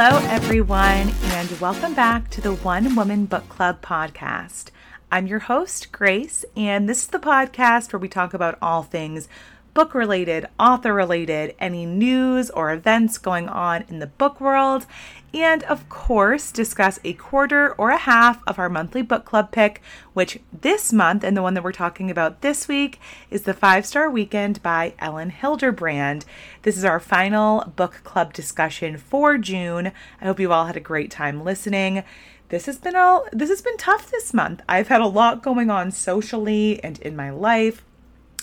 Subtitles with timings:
[0.00, 4.70] Hello, everyone, and welcome back to the One Woman Book Club podcast.
[5.10, 9.26] I'm your host, Grace, and this is the podcast where we talk about all things
[9.74, 14.86] book related, author related, any news or events going on in the book world,
[15.34, 19.82] and of course, discuss a quarter or a half of our monthly book club pick,
[20.14, 22.98] which this month and the one that we're talking about this week
[23.30, 26.24] is The Five Star Weekend by Elin Hilderbrand.
[26.62, 29.92] This is our final book club discussion for June.
[30.20, 32.04] I hope you all had a great time listening
[32.48, 34.62] this has been all this has been tough this month.
[34.68, 37.84] I've had a lot going on socially and in my life.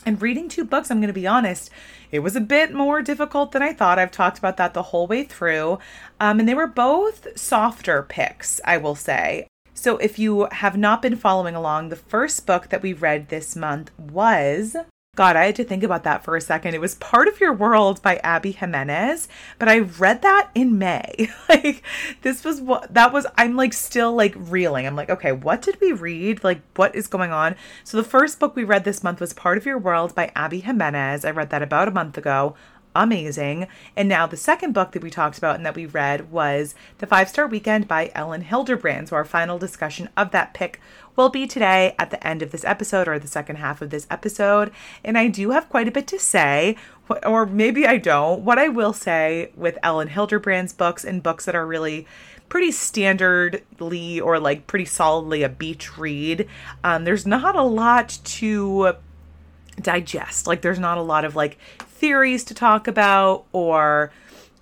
[0.05, 1.71] And reading two books, I'm going to be honest,
[2.11, 3.97] it was a bit more difficult than I thought.
[3.97, 5.79] I've talked about that the whole way through.
[6.19, 9.47] Um, and they were both softer picks, I will say.
[9.73, 13.55] So if you have not been following along, the first book that we read this
[13.55, 14.75] month was
[15.15, 16.75] God, I had to think about that for a second.
[16.75, 21.29] It was Part of Your World by Abby Jimenez, but I read that in May.
[21.49, 21.83] like
[22.21, 24.85] this was what that was I'm like still like reeling.
[24.85, 26.43] I'm like, okay, what did we read?
[26.43, 27.55] Like what is going on?
[27.85, 30.59] So the first book we read this month was Part of Your World by Abby
[30.59, 31.23] Jimenez.
[31.23, 32.55] I read that about a month ago
[32.95, 33.67] amazing.
[33.95, 37.05] And now the second book that we talked about and that we read was The
[37.05, 39.09] Five Star Weekend by Elin Hilderbrand.
[39.09, 40.79] So our final discussion of that pick
[41.15, 44.07] will be today at the end of this episode or the second half of this
[44.09, 44.71] episode.
[45.03, 46.75] And I do have quite a bit to say,
[47.23, 48.41] or maybe I don't.
[48.41, 52.05] What I will say with Elin Hilderbrand's books and books that are really
[52.49, 56.47] pretty standardly or like pretty solidly a beach read,
[56.83, 58.93] um, there's not a lot to
[59.81, 60.47] digest.
[60.47, 64.11] Like, there's not a lot of like theories to talk about or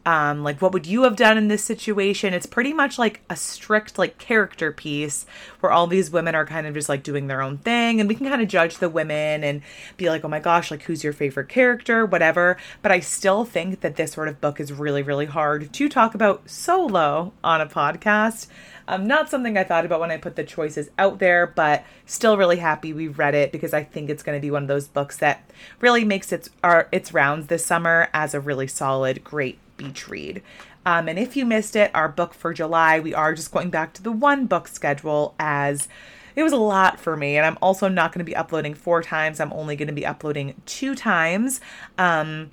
[0.06, 2.34] um, like what would you have done in this situation?
[2.34, 5.26] It's pretty much like a strict like character piece
[5.62, 8.00] where all these women are kind of just like doing their own thing.
[8.00, 9.62] And we can kind of judge the women and
[9.96, 12.06] be like oh my gosh like who's your favorite character?
[12.06, 12.58] Whatever.
[12.82, 16.16] But i still think that this sort of book is really really hard to talk
[16.16, 18.48] about solo on a podcast.
[18.88, 22.38] Um, not something I thought about when I put the choices out there, but still
[22.38, 24.90] really happy we read it because I think it's going to be one of those
[24.90, 25.50] books that
[25.80, 30.42] really makes its our, its rounds this summer as a really solid, great beach read.
[30.86, 33.94] Um, and if you missed it, our book for July, we are just going back
[33.94, 35.88] to the one book schedule as
[36.36, 37.38] it was a lot for me.
[37.38, 40.06] And I'm also not going to be uploading four times, I'm only going to be
[40.06, 41.62] uploading two times.
[41.98, 42.52] Um,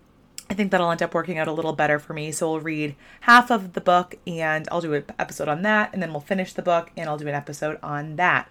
[0.48, 2.32] I think that'll end up working out a little better for me.
[2.32, 6.02] So we'll read half of the book and I'll do an episode on that, and
[6.02, 8.48] then we'll finish the book and I'll do an episode on that.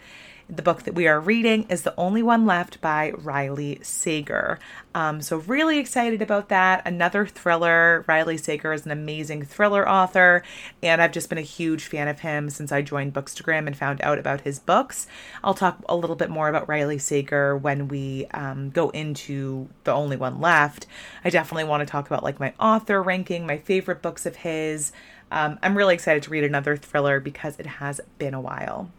[0.51, 4.57] The book that we are reading is The Only One Left by Riley Sager.
[4.95, 6.81] Um, so, really excited about that.
[6.87, 8.03] Another thriller.
[8.07, 10.41] Riley Sager is an amazing thriller author,
[10.81, 14.01] and I've just been a huge fan of him since I joined Bookstagram and found
[14.01, 15.05] out about his books.
[15.43, 19.93] I'll talk a little bit more about Riley Sager when we um, go into The
[19.93, 20.87] Only One Left.
[21.23, 24.91] I definitely want to talk about like my author ranking, my favorite books of his.
[25.31, 28.89] Um, I'm really excited to read another thriller because it has been a while.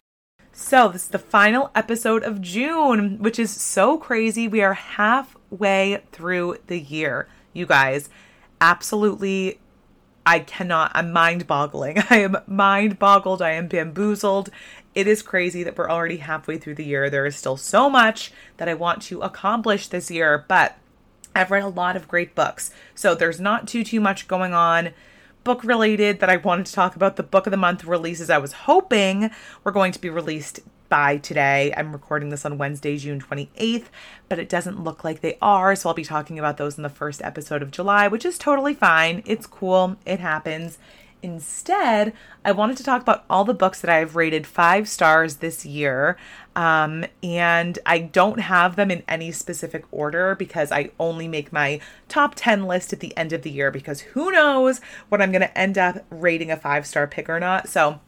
[0.63, 4.47] So, this is the final episode of June, which is so crazy.
[4.47, 8.11] We are halfway through the year, you guys.
[8.61, 9.59] Absolutely,
[10.25, 11.99] I cannot, I'm mind boggling.
[12.11, 13.41] I am mind boggled.
[13.41, 14.51] I am bamboozled.
[14.95, 17.09] It is crazy that we're already halfway through the year.
[17.09, 20.77] There is still so much that I want to accomplish this year, but
[21.35, 22.71] I've read a lot of great books.
[22.95, 24.91] So, there's not too, too much going on
[25.45, 27.17] book related that I wanted to talk about.
[27.17, 29.31] The book of the month releases I was hoping
[29.65, 31.73] were going to be released by today.
[31.77, 33.87] I'm recording this on Wednesday, June 28th,
[34.29, 35.75] but it doesn't look like they are.
[35.77, 38.75] So I'll be talking about those in the first episode of July, which is totally
[38.75, 39.23] fine.
[39.25, 39.97] It's cool.
[40.05, 40.79] It happens.
[41.23, 42.13] Instead,
[42.45, 46.17] I wanted to talk about all the books that I've rated five stars this year.
[46.57, 51.81] Um, and I don't have them in any specific order because I only make my
[52.09, 55.43] top 10 list at the end of the year because who knows what I'm going
[55.43, 57.69] to end up rating a five star pick or not.
[57.69, 58.01] So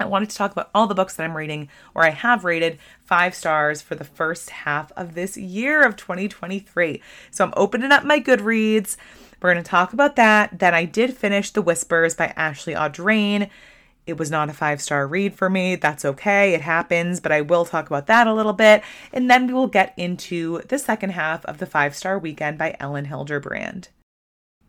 [0.00, 2.78] I wanted to talk about all the books that I'm reading or I have rated
[3.00, 7.02] five stars for the first half of this year of 2023.
[7.30, 8.96] So I'm opening up my Goodreads.
[9.40, 10.58] We're going to talk about that.
[10.58, 13.50] Then I did finish The Whispers by Ashley Audrain.
[14.08, 15.76] It was not a five star read for me.
[15.76, 16.54] That's okay.
[16.54, 18.82] It happens, but I will talk about that a little bit.
[19.12, 22.74] And then we will get into the second half of The Five Star Weekend by
[22.80, 23.88] Elin Hilderbrand.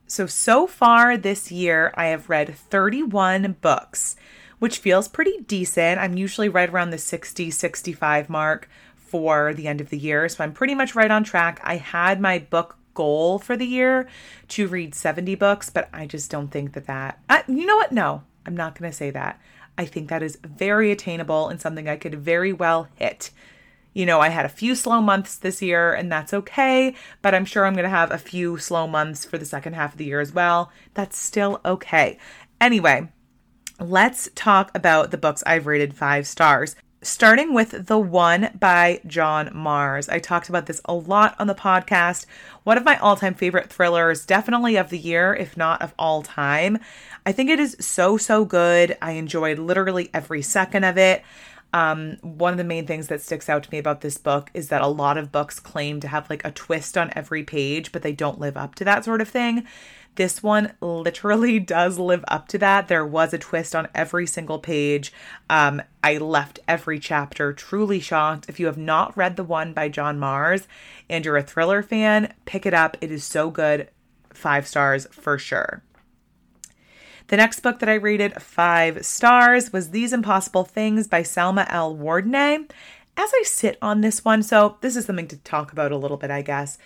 [0.08, 4.18] So, so far this year, I have read 31 books,
[4.58, 6.02] which feels pretty decent.
[6.02, 10.28] I'm usually right around the 60, 65 mark for the end of the year.
[10.28, 11.62] So, I'm pretty much right on track.
[11.64, 14.10] I had my book goal for the year
[14.50, 17.94] to read 70 books, but I just don't think that that, I, you know what?
[17.94, 19.40] No, I'm not going to say that.
[19.78, 23.30] I think that is very attainable and something I could very well hit.
[23.94, 27.46] You know, I had a few slow months this year, and that's okay, but I'm
[27.46, 30.06] sure I'm going to have a few slow months for the second half of the
[30.06, 30.72] year as well.
[30.96, 32.18] That's still okay.
[32.60, 33.12] Anyway,
[33.80, 39.50] let's talk about the books I've rated five stars starting with The One by John
[39.50, 40.12] Marrs.
[40.12, 42.26] I talked about this a lot on the podcast.
[42.64, 46.22] One of my all time favorite thrillers, definitely of the year, if not of all
[46.22, 46.80] time.
[47.26, 48.98] I think it is so, so good.
[49.02, 51.24] I enjoyed literally every second of it.
[51.72, 54.70] Um, one of the main things that sticks out to me about this book is
[54.70, 58.02] that a lot of books claim to have like a twist on every page, but
[58.02, 59.66] they don't live up to that sort of thing.
[60.16, 62.88] This one literally does live up to that.
[62.88, 65.14] There was a twist on every single page.
[65.50, 68.48] Um, I left every chapter truly shocked.
[68.50, 70.68] If you have not read the one by John Marrs
[71.10, 72.98] and you're a thriller fan, pick it up.
[73.02, 73.90] It is so good.
[74.34, 75.84] Five stars for sure.
[77.28, 81.96] The next book that I rated five stars was These Impossible Things by Salma El
[81.96, 82.70] Wardany.
[83.16, 86.18] As I sit on this one, so this is something to talk about a little
[86.18, 86.78] bit, I guess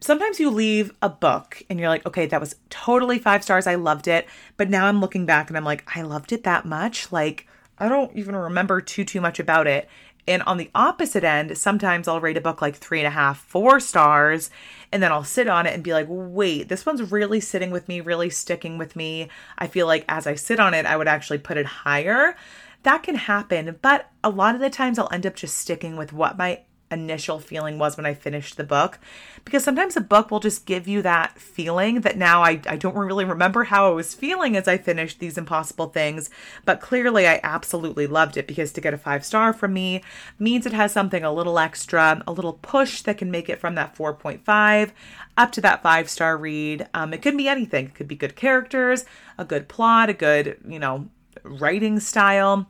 [0.00, 3.66] sometimes you leave a book and you're like, okay, that was totally five stars.
[3.66, 4.26] I loved it.
[4.56, 7.10] But now I'm looking back and I'm like, I loved it that much.
[7.10, 7.46] Like,
[7.78, 9.88] I don't even remember too, too much about it.
[10.26, 13.38] And on the opposite end, sometimes I'll rate a book like three and a half,
[13.38, 14.50] four stars,
[14.90, 17.88] and then I'll sit on it and be like, wait, this one's really sitting with
[17.88, 19.28] me, really sticking with me.
[19.58, 22.36] I feel like as I sit on it, I would actually put it higher.
[22.84, 26.12] That can happen, but a lot of the times I'll end up just sticking with
[26.12, 26.62] what my
[26.94, 28.98] initial feeling was when I finished the book.
[29.44, 32.96] Because sometimes a book will just give you that feeling that now I, I don't
[32.96, 36.30] really remember how I was feeling as I finished These Impossible Things.
[36.64, 40.02] But clearly, I absolutely loved it because to get a five star from me
[40.38, 43.74] means it has something a little extra, a little push that can make it from
[43.74, 44.92] that 4.5
[45.36, 46.86] up to that five star read.
[46.94, 49.04] Um, it could be anything, it could be good characters,
[49.38, 51.08] a good plot, a good, you know,
[51.42, 52.68] writing style.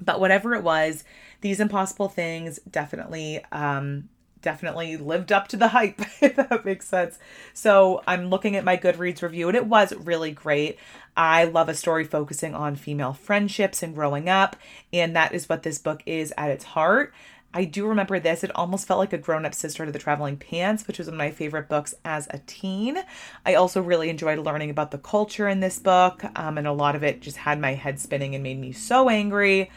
[0.00, 1.04] But whatever it was,
[1.40, 4.08] these impossible things definitely um
[4.42, 7.18] definitely lived up to the hype if that makes sense
[7.52, 10.78] so i'm looking at my goodreads review and it was really great
[11.16, 14.56] i love a story focusing on female friendships and growing up
[14.92, 17.12] and that is what this book is at its heart
[17.52, 18.44] I do remember this.
[18.44, 21.14] It almost felt like a grown up sister to the Traveling Pants, which was one
[21.14, 22.96] of my favorite books as a teen.
[23.44, 26.94] I also really enjoyed learning about the culture in this book, um, and a lot
[26.94, 29.68] of it just had my head spinning and made me so angry.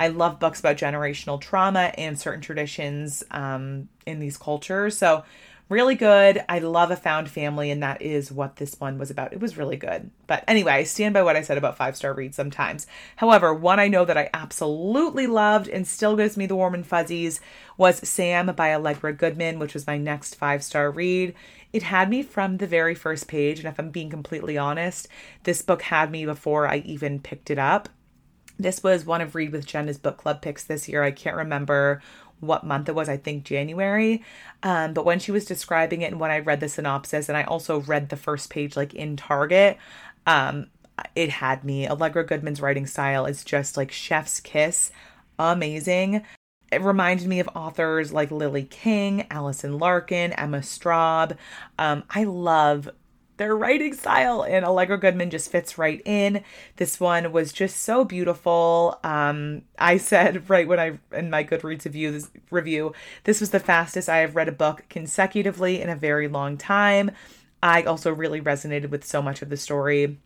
[0.00, 4.96] I love books about generational trauma and certain traditions um, in these cultures.
[4.96, 5.24] So,
[5.68, 6.42] really good.
[6.48, 9.34] I love a found family, and that is what this one was about.
[9.34, 10.10] It was really good.
[10.26, 12.86] But anyway, I stand by what I said about five star reads sometimes.
[13.16, 16.86] However, one I know that I absolutely loved and still gives me the warm and
[16.86, 17.42] fuzzies
[17.76, 21.34] was Sam by Allegra Goodman, which was my next five star read.
[21.74, 25.08] It had me from the very first page, and if I'm being completely honest,
[25.44, 27.90] this book had me before I even picked it up.
[28.60, 31.02] This was one of Read with Jenna's book club picks this year.
[31.02, 32.02] I can't remember
[32.40, 34.22] what month it was, I think January.
[34.62, 37.44] Um, but when she was describing it and when I read the synopsis, and I
[37.44, 39.78] also read the first page like in Target,
[40.26, 40.66] um,
[41.14, 41.88] it had me.
[41.88, 44.90] Allegra Goodman's writing style is just like chef's kiss,
[45.38, 46.22] amazing.
[46.70, 51.36] It reminded me of authors like Lily King, Allison Larkin, Emma Straub.
[51.78, 52.90] Um, I love
[53.40, 56.44] their writing style and Allegra Goodman just fits right in.
[56.76, 59.00] This one was just so beautiful.
[59.02, 62.92] Um, I said right when I in my Goodreads review this review,
[63.24, 67.12] this was the fastest I have read a book consecutively in a very long time.
[67.62, 70.18] I also really resonated with so much of the story.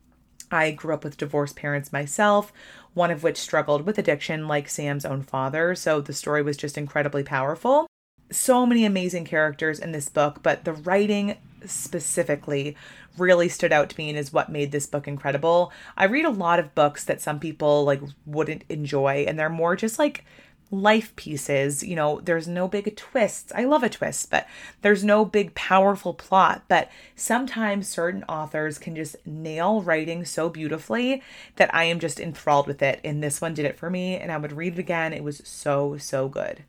[0.51, 2.53] I grew up with divorced parents myself,
[2.95, 6.77] one of which struggled with addiction like Sam's own father, so the story was just
[6.77, 7.87] incredibly powerful.
[8.35, 12.77] So many amazing characters in this book, but the writing specifically
[13.17, 15.73] really stood out to me and is what made this book incredible.
[15.97, 19.77] I read a lot of books that some people like wouldn't enjoy and they're more
[19.77, 20.25] just like
[20.71, 21.85] life pieces.
[21.85, 23.53] You know, there's no big twists.
[23.55, 24.49] I love a twist, but
[24.83, 26.65] there's no big powerful plot.
[26.69, 31.23] But sometimes certain authors can just nail writing so beautifully
[31.57, 33.01] that I am just enthralled with it.
[33.05, 35.13] And this one did it for me, and I would read it again.
[35.13, 36.65] It was so, so good.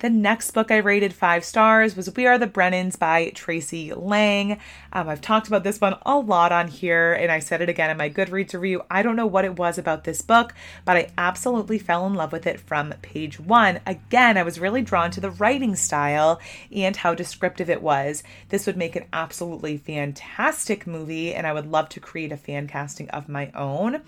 [0.00, 4.58] The next book I rated five stars was We Are the Brennans by Tracey Lange.
[4.94, 7.90] Um, I've talked about this one a lot on here, and I said it again
[7.90, 8.82] in my Goodreads review.
[8.90, 10.54] I don't know what it was about this book,
[10.86, 13.80] but I absolutely fell in love with it from page one.
[13.84, 16.40] Again, I was really drawn to the writing style
[16.74, 18.22] and how descriptive it was.
[18.48, 22.68] This would make an absolutely fantastic movie, and I would love to create a fan
[22.68, 24.00] casting of my own.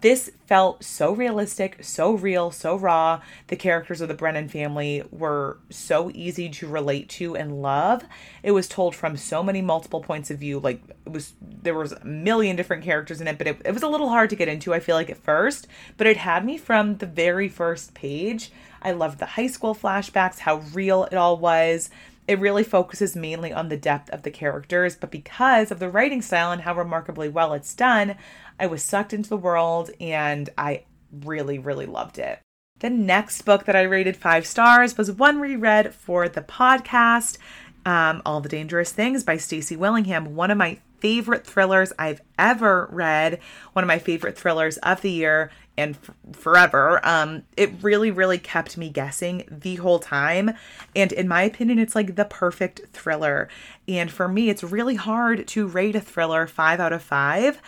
[0.00, 3.20] This felt so realistic, so real, so raw.
[3.48, 8.04] The characters of the Brennan family were so easy to relate to and love.
[8.44, 10.60] It was told from so many multiple points of view.
[10.60, 13.82] Like it was there was a million different characters in it, but it, it was
[13.82, 15.66] a little hard to get into, I feel like at first.
[15.96, 18.52] But it had me from the very first page.
[18.80, 21.90] I loved the high school flashbacks, how real it all was
[22.28, 26.20] it really focuses mainly on the depth of the characters, but because of the writing
[26.20, 28.16] style and how remarkably well it's done,
[28.60, 32.38] I was sucked into the world and I really, really loved it.
[32.80, 37.38] The next book that I rated five stars was one we read for the podcast,
[37.86, 42.88] um, All the Dangerous Things by Stacy Willingham, one of my favorite thrillers I've ever
[42.90, 43.40] read,
[43.72, 47.00] one of my favorite thrillers of the year and f- forever.
[47.06, 50.52] Um, it really, really kept me guessing the whole time.
[50.94, 53.48] And in my opinion, it's like the perfect thriller.
[53.86, 57.62] And for me, it's really hard to rate a thriller five out of five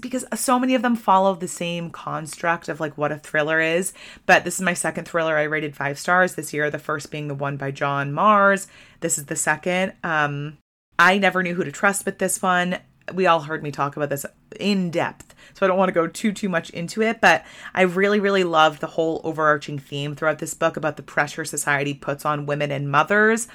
[0.00, 3.92] because so many of them follow the same construct of like what a thriller is.
[4.26, 5.36] But this is my second thriller.
[5.36, 6.70] I rated five stars this year.
[6.70, 8.66] The first being the one by John Marrs.
[9.00, 9.92] This is the second.
[10.02, 10.58] Um,
[10.98, 12.78] I never knew who to trust with this one.
[13.12, 14.26] We all heard me talk about this
[14.60, 17.20] in depth, so I don't want to go too too much into it.
[17.20, 21.44] But I really really loved the whole overarching theme throughout this book about the pressure
[21.44, 23.48] society puts on women and mothers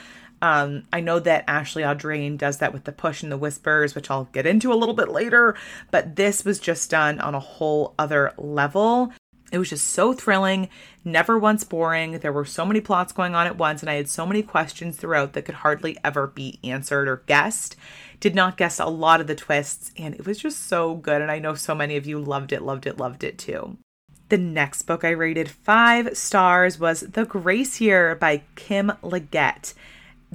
[0.43, 4.11] um, I know that Ashley Audrain does that with the push and the whispers, which
[4.11, 5.55] I'll get into a little bit later,
[5.89, 9.13] but this was just done on a whole other level.
[9.53, 10.67] It was just so thrilling,
[11.05, 12.17] never once boring.
[12.17, 14.97] There were so many plots going on at once, and I had so many questions
[14.97, 17.75] throughout that could hardly ever be answered or guessed.
[18.19, 21.21] Did not guess a lot of the twists, and it was just so good.
[21.21, 23.77] And I know so many of you loved it, loved it, loved it too.
[24.29, 29.75] The next book I rated five stars was The Grace Year by Kim Liggett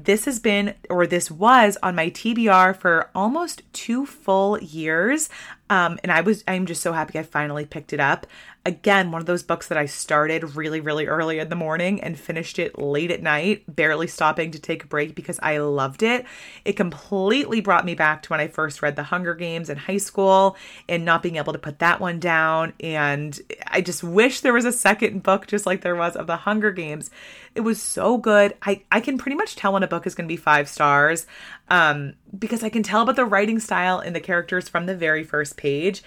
[0.04, 5.28] this has been or this was on my TBR for almost two full years.
[5.70, 8.26] Um, and I was I'm just so happy I finally picked it up
[8.68, 12.18] again, one of those books that I started really, really early in the morning and
[12.18, 16.26] finished it late at night, barely stopping to take a break because I loved it.
[16.66, 19.96] It completely brought me back to when I first read The Hunger Games in high
[19.96, 20.54] school
[20.87, 22.75] and not being able to put that one down.
[22.80, 26.37] And I just wish there was a second book just like there was of The
[26.37, 27.10] Hunger Games.
[27.54, 28.54] It was so good.
[28.62, 31.26] I, I can pretty much tell when a book is going to be five stars
[31.68, 35.25] um, because I can tell about the writing style and the characters from the very
[35.25, 36.02] first page.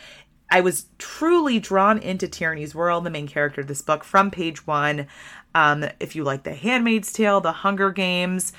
[0.50, 4.68] I was truly drawn into Tierney's world, the main character of this book, from page
[4.68, 5.08] one.
[5.56, 8.52] Um, if you like The Handmaid's Tale, The Hunger Games,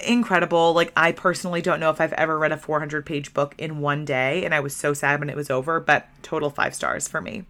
[0.00, 0.72] incredible.
[0.72, 4.04] Like, I personally don't know if I've ever read a 400 page book in one
[4.04, 7.20] day, and I was so sad when it was over, but total five stars for
[7.20, 7.44] me.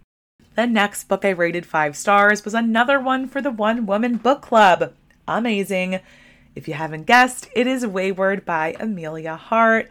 [0.55, 4.41] The next book I rated five stars was another one for the One Woman Book
[4.41, 4.93] Club.
[5.27, 6.01] Amazing.
[6.55, 9.91] If you haven't guessed, it is Weyward by Emilia Hart.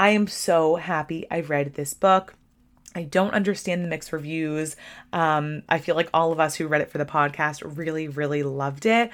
[0.00, 2.34] I am so happy I read this book.
[2.94, 4.76] I don't understand the mixed reviews.
[5.12, 8.42] Um, I feel like all of us who read it for the podcast really, really
[8.42, 9.10] loved it.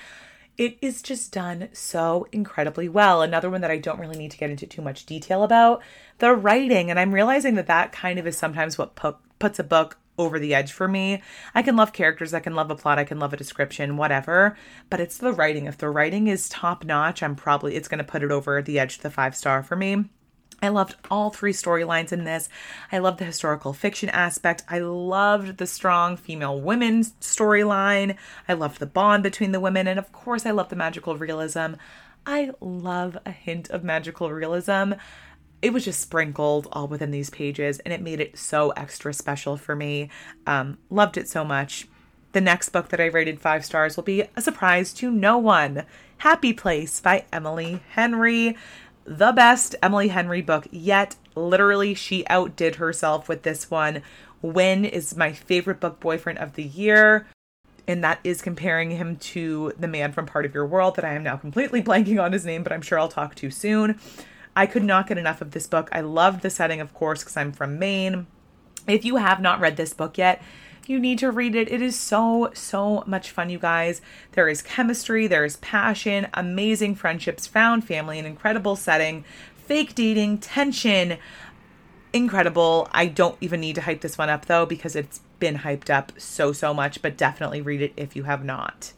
[0.57, 3.23] It is just done so incredibly well.
[3.23, 5.83] Another one that I don't really need to get into too much detail about
[6.19, 6.91] the writing.
[6.91, 10.39] And I'm realizing that that kind of is sometimes what pu- puts a book over
[10.39, 11.23] the edge for me.
[11.55, 14.57] I can love characters, I can love a plot, I can love a description, whatever,
[14.91, 15.67] but it's the writing.
[15.67, 18.79] If the writing is top notch, I'm probably it's going to put it over the
[18.79, 20.05] edge to the 5 star for me.
[20.61, 22.49] I loved all three storylines in this.
[22.91, 24.65] I loved the historical fiction aspect.
[24.69, 28.17] I loved the strong female women storyline.
[28.49, 29.87] I loved the bond between the women.
[29.87, 31.75] And of course, I love the magical realism.
[32.27, 34.95] I love a hint of magical realism.
[35.61, 39.57] It was just sprinkled all within these pages, and it made it so extra special
[39.57, 40.11] for me.
[40.47, 41.89] Um, loved it so much.
[42.33, 45.85] The next book that I rated five stars will be a surprise to no one
[46.19, 48.57] Happy Place by Emily Henry
[49.09, 51.17] the best Emily Henry book yet.
[51.35, 54.03] Literally, she outdid herself with this one.
[54.43, 57.27] Wyn is my favorite book boyfriend of the year.
[57.87, 61.15] And that is comparing him to the man from Part of Your World that I
[61.15, 63.99] am now completely blanking on his name, but I'm sure I'll talk to soon.
[64.59, 65.89] I could not get enough of this book.
[65.93, 68.27] I loved the setting, of course, because I'm from Maine.
[68.89, 70.43] If you have not read this book yet,
[70.85, 71.71] you need to read it.
[71.71, 74.01] It is so, so much fun, you guys.
[74.33, 79.25] There is chemistry, there is passion, amazing friendships, found family, an incredible setting,
[79.55, 81.19] fake dating, tension.
[82.13, 82.89] Incredible.
[82.91, 86.11] I don't even need to hype this one up though, because it's been hyped up
[86.19, 88.93] so, so much, but definitely read it if you have not.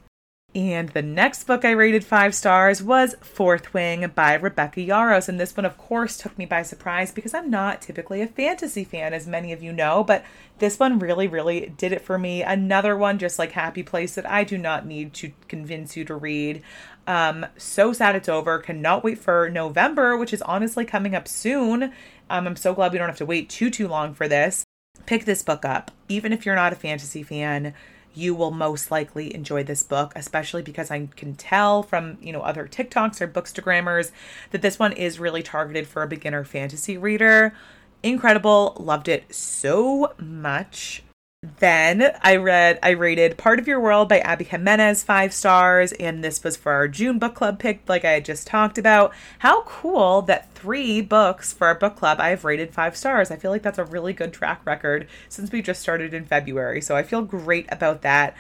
[0.53, 5.29] And the next book I rated five stars was Fourth Wing by Rebecca Yarros.
[5.29, 8.83] And this one, of course, took me by surprise because I'm not typically a fantasy
[8.83, 10.25] fan, as many of you know, but
[10.59, 12.43] this one really, really did it for me.
[12.43, 16.17] Another one, just like Happy Place, that I do not need to convince you to
[16.17, 16.63] read.
[17.07, 18.59] Um, so sad it's over.
[18.59, 21.93] Cannot wait for November, which is honestly coming up soon.
[22.29, 24.65] Um, I'm so glad we don't have to wait too, too long for this.
[25.07, 27.73] Pick this book up, even if you're not a fantasy fan
[28.15, 32.41] you will most likely enjoy this book, especially because I can tell from, you know,
[32.43, 34.11] other TikToks or bookstagrammers
[34.51, 37.55] that this one is really targeted for a beginner fantasy reader.
[38.03, 41.03] Incredible, loved it so much.
[41.43, 46.23] Then I read, I rated Part of Your World by Abby Jimenez five stars, and
[46.23, 49.15] this was for our June book club pick, like I just talked about.
[49.39, 53.31] How cool that three books for our book club I have rated five stars.
[53.31, 56.83] I feel like that's a really good track record since we just started in February,
[56.83, 58.37] so I feel great about that.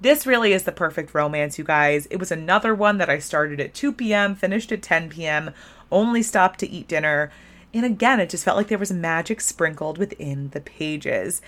[0.00, 2.06] This really is the perfect romance, you guys.
[2.06, 5.50] It was another one that I started at 2 p.m., finished at 10 p.m.,
[5.90, 7.32] only stopped to eat dinner.
[7.74, 11.42] And again, it just felt like there was magic sprinkled within the pages.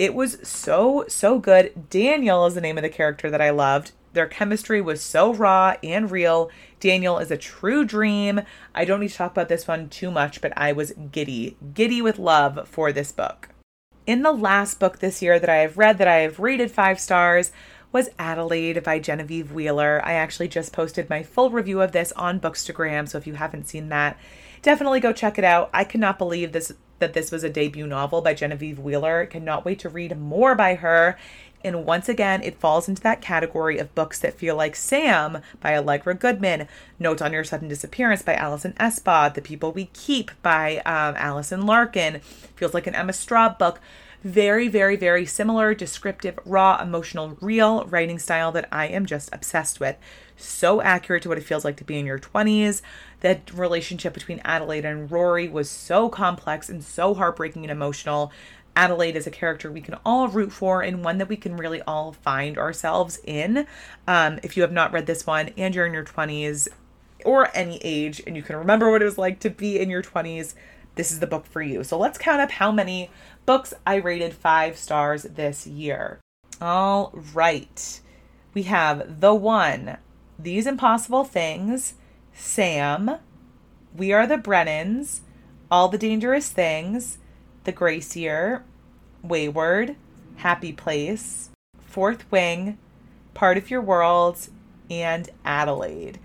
[0.00, 1.90] It was so, so good.
[1.90, 3.92] Daniel is the name of the character that I loved.
[4.14, 6.50] Their chemistry was so raw and real.
[6.80, 8.40] Daniel is a true dream.
[8.74, 12.00] I don't need to talk about this one too much, but I was giddy, giddy
[12.00, 13.50] with love for this book.
[14.06, 16.98] In the last book this year that I have read that I have rated five
[16.98, 17.52] stars
[17.92, 20.00] was Adelaide by Genevieve Wheeler.
[20.02, 23.68] I actually just posted my full review of this on Bookstagram, so if you haven't
[23.68, 24.16] seen that,
[24.62, 25.70] definitely go check it out.
[25.72, 29.26] I cannot believe this that this was a debut novel by Genevieve Wheeler.
[29.26, 31.16] Cannot wait to read more by her.
[31.62, 35.76] And once again, it falls into that category of books that feel like Sam by
[35.76, 40.78] Allegra Goodman, Notes on Your Sudden Disappearance by Alison Espach, The People We Keep by
[40.78, 42.20] um, Larkin,
[42.56, 43.80] feels like an Emma Straub book.
[44.22, 49.80] Very, very, very similar, descriptive, raw, emotional, real writing style that I am just obsessed
[49.80, 49.96] with.
[50.36, 52.82] So accurate to what it feels like to be in your 20s.
[53.20, 58.32] That relationship between Adelaide and Rory was so complex and so heartbreaking and emotional.
[58.76, 61.82] Adelaide is a character we can all root for and one that we can really
[61.82, 63.66] all find ourselves in.
[64.06, 66.68] Um, if you have not read this one and you're in your 20s
[67.24, 70.02] or any age and you can remember what it was like to be in your
[70.02, 70.54] 20s,
[70.94, 71.84] this is the book for you.
[71.84, 73.10] So let's count up how many
[73.46, 76.20] books I rated five stars this year.
[76.60, 78.00] All right.
[78.52, 79.98] We have The One,
[80.38, 81.94] These Impossible Things,
[82.40, 83.18] Sam,
[83.94, 85.20] We Are the Brennans,
[85.70, 87.18] All the Dangerous Things,
[87.64, 88.62] The Gracier,
[89.24, 89.94] Weyward,
[90.36, 92.78] Happy Place, Fourth Wing,
[93.34, 94.48] Part of Your World,
[94.90, 96.18] and Adelaide.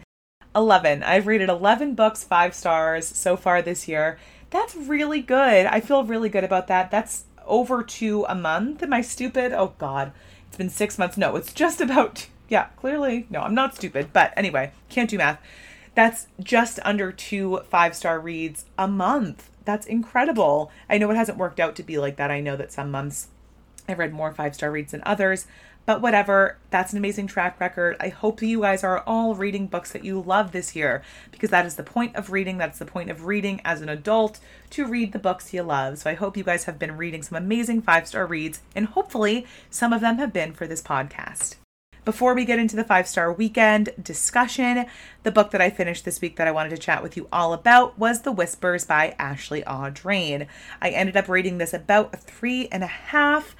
[0.55, 1.03] 11.
[1.03, 4.17] I've rated 11 books, five stars so far this year.
[4.51, 5.65] That's really good.
[5.65, 6.89] I feel really good about that.
[6.91, 8.81] That's over two a month.
[8.81, 9.51] Am I stupid?
[9.51, 10.13] Oh, God.
[10.47, 11.17] It's been six months.
[11.17, 13.27] No, it's just about, yeah, clearly.
[13.29, 14.13] No, I'm not stupid.
[14.13, 15.41] But anyway, can't do math.
[15.95, 19.49] That's just under two five star reads a month.
[19.63, 20.71] That's incredible.
[20.89, 22.29] I know it hasn't worked out to be like that.
[22.29, 23.29] I know that some months
[23.87, 25.47] I've read more five star reads than others,
[25.85, 27.95] but whatever, that's an amazing track record.
[27.99, 31.51] I hope that you guys are all reading books that you love this year because
[31.51, 32.57] that is the point of reading.
[32.57, 34.39] That's the point of reading as an adult
[34.71, 35.99] to read the books you love.
[35.99, 39.45] So I hope you guys have been reading some amazing five star reads, and hopefully
[39.69, 41.55] some of them have been for this podcast.
[42.05, 44.85] Before we get into the five star weekend discussion,
[45.23, 47.51] the book that I finished this week that I wanted to chat with you all
[47.51, 50.45] about was The Whispers by Ashley Audrain.
[50.79, 53.55] I ended up reading this about a three and a half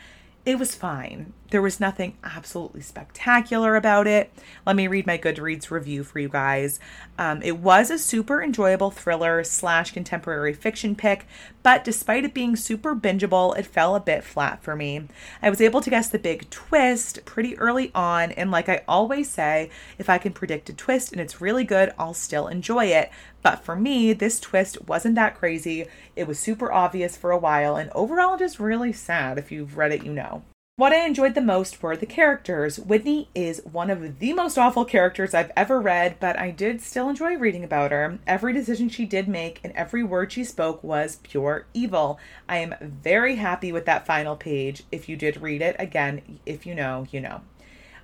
[0.46, 1.34] it was fine.
[1.50, 4.32] There was nothing absolutely spectacular about it.
[4.66, 6.80] Let me read my Goodreads review for you guys.
[7.18, 11.28] Um, it was a super enjoyable thriller slash contemporary fiction pick,
[11.64, 15.08] but despite it being super bingeable, it fell a bit flat for me.
[15.42, 19.30] I was able to guess the big twist pretty early on, and like I always
[19.30, 23.10] say, if I can predict a twist and it's really good, I'll still enjoy it.
[23.46, 25.86] But for me, this twist wasn't that crazy.
[26.16, 29.38] It was super obvious for a while, and overall just really sad.
[29.38, 30.42] If you've read it, you know.
[30.78, 32.80] What I enjoyed the most were the characters.
[32.80, 37.08] Whitney is one of the most awful characters I've ever read, but I did still
[37.08, 38.18] enjoy reading about her.
[38.26, 42.18] Every decision she did make and every word she spoke was pure evil.
[42.50, 44.86] I am very happy with that final page.
[44.92, 47.42] If you did read it, again, if you know, you know.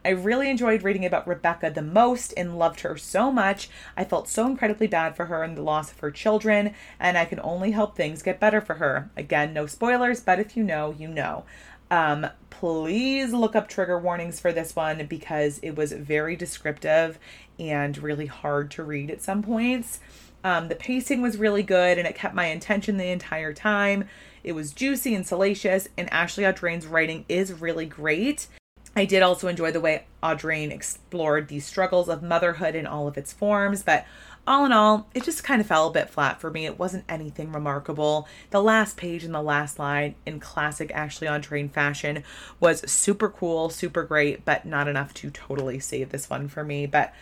[0.03, 3.69] I really enjoyed reading about Rebecca the most and loved her so much.
[3.95, 7.25] I felt so incredibly bad for her and the loss of her children, and I
[7.25, 9.11] can only hope things get better for her.
[9.15, 11.45] Again, no spoilers, but if you know, you know.
[11.91, 17.19] Um, please look up trigger warnings for this one because it was very descriptive
[17.59, 19.99] and really hard to read at some points.
[20.43, 24.05] Um, the pacing was really good and it kept my attention the entire time.
[24.43, 28.47] It was juicy and salacious, and Ashley Audrain's writing is really great.
[28.95, 33.17] I did also enjoy the way Audrain explored the struggles of motherhood in all of
[33.17, 34.05] its forms, but
[34.45, 36.65] all in all, it just kind of fell a bit flat for me.
[36.65, 38.27] It wasn't anything remarkable.
[38.49, 42.23] The last page and the last line in classic Ashley Audrain fashion
[42.59, 46.85] was super cool, super great, but not enough to totally save this one for me.
[46.85, 47.13] But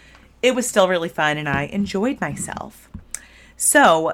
[0.42, 2.90] it was still really fun and I enjoyed myself.
[3.58, 4.14] So,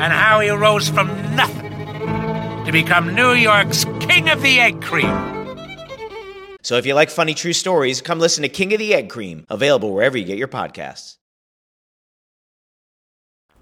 [0.00, 1.70] and how he rose from nothing
[2.64, 5.38] to become New York's King of the Egg Cream.
[6.62, 9.44] So if you like funny true stories, come listen to King of the Egg Cream,
[9.50, 11.16] available wherever you get your podcasts.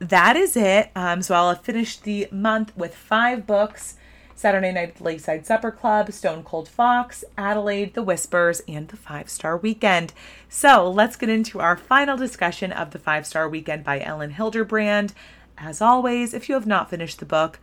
[0.01, 0.90] that is it.
[0.94, 3.96] Um, so I'll have finished the month with five books
[4.37, 8.96] Saturday Night at the Lakeside Supper Club, Stone Cold Fox, Adelaide, The Whispers, and The
[8.96, 10.12] Five Star Weekend.
[10.48, 15.12] So let's get into our final discussion of The Five Star Weekend by Elin Hilderbrand.
[15.61, 17.59] As always, if you have not finished the book,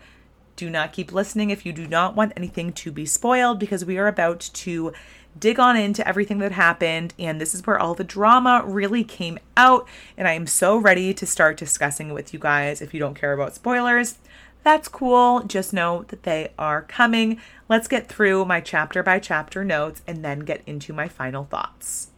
[0.56, 3.98] do not keep listening if you do not want anything to be spoiled because we
[3.98, 4.94] are about to
[5.38, 9.38] dig on into everything that happened and this is where all the drama really came
[9.58, 9.86] out
[10.18, 13.16] and I am so ready to start discussing it with you guys if you don't
[13.16, 14.18] care about spoilers.
[14.64, 15.44] That's cool.
[15.44, 17.40] Just know that they are coming.
[17.70, 22.10] Let's get through my chapter by chapter notes and then get into my final thoughts.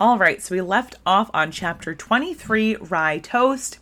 [0.00, 3.78] All right, so we left off on chapter 23, Rye Toast,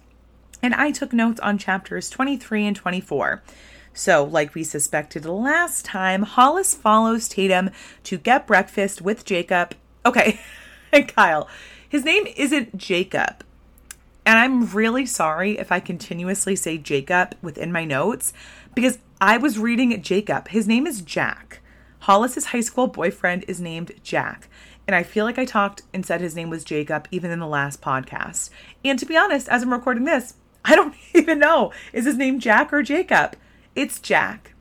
[0.62, 3.42] and I took notes on chapters 23 and 24.
[3.92, 7.70] So, like we suspected last time, Hollis follows Tatum
[8.04, 9.74] to get breakfast with Jacob.
[10.04, 10.38] Okay,
[10.92, 11.48] and Kyle.
[11.88, 13.42] His name isn't Jacob.
[14.26, 18.32] And I'm really sorry if I continuously say Jacob within my notes
[18.74, 20.48] because I was reading Jacob.
[20.48, 21.60] His name is Jack.
[22.00, 24.48] Hollis's high school boyfriend is named Jack.
[24.86, 27.46] And I feel like I talked and said his name was Jacob even in the
[27.46, 28.50] last podcast.
[28.84, 30.34] And to be honest, as I'm recording this,
[30.66, 31.72] I don't even know.
[31.92, 33.36] Is his name Jack or Jacob?
[33.74, 34.52] It's Jack.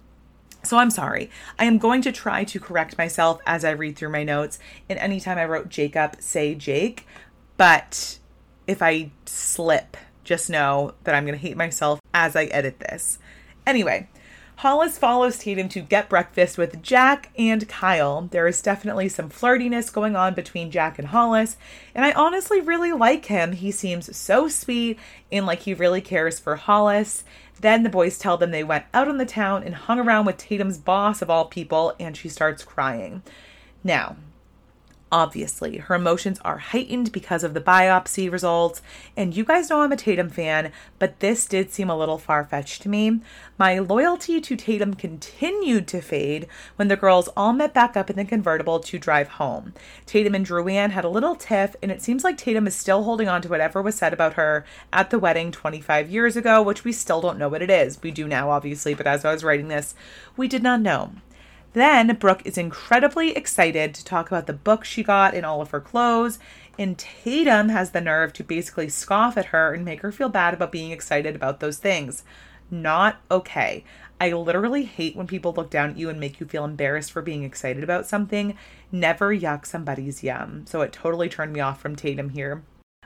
[0.64, 1.30] So I'm sorry.
[1.60, 4.58] I am going to try to correct myself as I read through my notes.
[4.90, 7.06] And anytime I wrote Jacob, say Jake.
[7.58, 8.20] But
[8.68, 13.20] if I slip, just know that I'm going to hate myself as I edit this.
[13.68, 14.10] Anyway,
[14.58, 18.30] Hollis follows Tatum to get breakfast with Jack and Kyle.
[18.32, 21.58] There is definitely some flirtiness going on between Jack and Hollis,
[21.94, 23.52] and I honestly really like him.
[23.52, 24.98] He seems so sweet
[25.30, 27.26] and like he really cares for Hollis.
[27.60, 30.38] Then the boys tell them they went out on the town and hung around with
[30.38, 33.24] Tatum's boss of all people, and she starts crying.
[33.84, 34.16] Now,
[35.16, 38.82] Obviously, her emotions are heightened because of the biopsy results,
[39.16, 42.44] and you guys know I'm a Tatum fan, but this did seem a little far
[42.44, 43.22] fetched to me.
[43.58, 48.18] My loyalty to Tatum continued to fade when the girls all met back up in
[48.18, 49.74] the convertible to drive home.
[50.06, 53.04] Tatum and Dru Ann had a little tiff, and it seems like Tatum is still
[53.04, 56.84] holding on to whatever was said about her at the wedding 25 years ago, which
[56.84, 58.04] we still don't know what it is.
[58.04, 59.96] We do now, obviously, but as I was writing this,
[60.36, 61.14] we did not know.
[61.76, 65.72] Then Brooke is incredibly excited to talk about the book she got in all of
[65.72, 66.40] her clothes,
[66.80, 70.54] and Tatum has the nerve to basically scoff at her and make her feel bad
[70.54, 72.24] about being excited about those things.
[72.72, 73.84] Not okay.
[74.22, 77.22] I literally hate when people look down at you and make you feel embarrassed for
[77.22, 78.58] being excited about something.
[78.90, 80.64] Never yuck somebody's yum.
[80.68, 82.64] So it totally turned me off from Tatum here.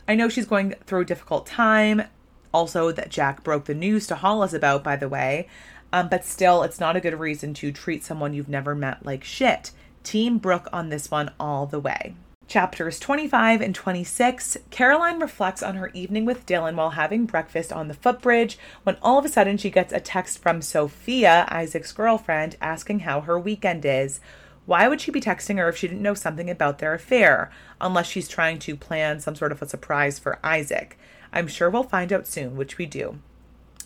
[0.08, 2.03] I know she's going through a difficult time.
[2.51, 5.47] Also, that Jack broke the news to Hollis about, by the way.
[5.91, 9.23] Um, but still, it's not a good reason to treat someone you've never met like
[9.23, 9.71] shit.
[10.04, 12.15] Team Brooke on this one all the way.
[12.47, 17.88] Chapters 25 and 26, Caroline reflects on her evening with Dylan while having breakfast on
[17.88, 22.56] the footbridge when all of a sudden she gets a text from Sophia, Isaac's girlfriend,
[22.60, 24.19] asking how her weekend is.
[24.65, 28.08] Why would she be texting her if she didn't know something about their affair, unless
[28.08, 30.97] she's trying to plan some sort of a surprise for Isaac?
[31.32, 33.19] I'm sure we'll find out soon, which we do.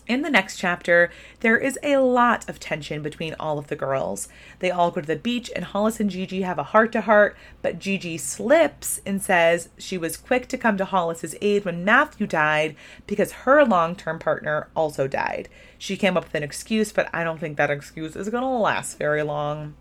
[0.06, 4.28] In the next chapter, there is a lot of tension between all of the girls.
[4.58, 7.34] They all go to the beach, and Hollis and Gigi have a heart to heart,
[7.62, 12.26] but Gigi slips and says she was quick to come to Hollis's aid when Matthew
[12.26, 15.48] died because her long term partner also died.
[15.78, 18.48] She came up with an excuse, but I don't think that excuse is going to
[18.48, 19.74] last very long.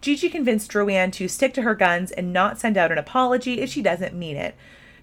[0.00, 3.60] Gigi convinced Dru Ann to stick to her guns and not send out an apology
[3.60, 4.56] if she doesn't mean it.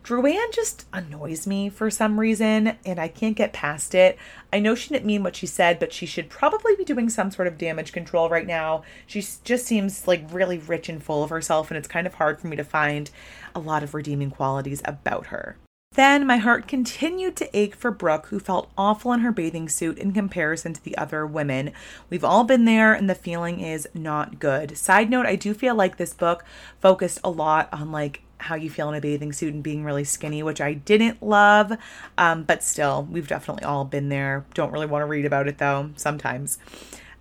[0.07, 4.17] Dru Ann just annoys me for some reason, and I can't get past it.
[4.53, 7.29] I know she didn't mean what she said, but she should probably be doing some
[7.29, 8.83] sort of damage control right now.
[9.05, 12.39] She just seems like really rich and full of herself, and it's kind of hard
[12.39, 13.11] for me to find
[13.53, 15.57] a lot of redeeming qualities about her.
[15.91, 19.97] Then my heart continued to ache for Brooke, who felt awful in her bathing suit
[19.97, 21.73] in comparison to the other women.
[22.09, 24.77] We've all been there, and the feeling is not good.
[24.77, 26.45] Side note, I do feel like this book
[26.79, 30.03] focused a lot on like how you feel in a bathing suit and being really
[30.03, 31.73] skinny, which I didn't love.
[32.17, 34.45] Um, but still, we've definitely all been there.
[34.53, 36.59] Don't really want to read about it though, sometimes.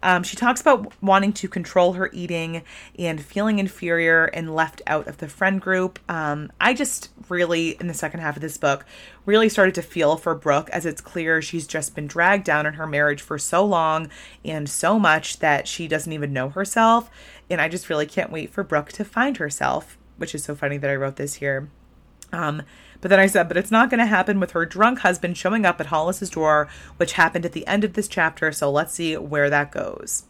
[0.03, 2.63] Um, she talks about wanting to control her eating
[2.99, 5.99] and feeling inferior and left out of the friend group.
[6.09, 8.85] Um, I just really, in the second half of this book,
[9.25, 12.75] really started to feel for Brooke as it's clear she's just been dragged down in
[12.75, 14.11] her marriage for so long
[14.45, 17.11] and so much that she doesn't even know herself.
[17.49, 20.79] And I just really can't wait for Brooke to find herself which is so funny
[20.79, 21.69] that I wrote this here.
[22.33, 22.63] Um,
[23.01, 25.65] but then I said, but it's not going to happen with her drunk husband showing
[25.65, 28.51] up at Hollis's door, which happened at the end of this chapter.
[28.53, 30.25] So let's see where that goes.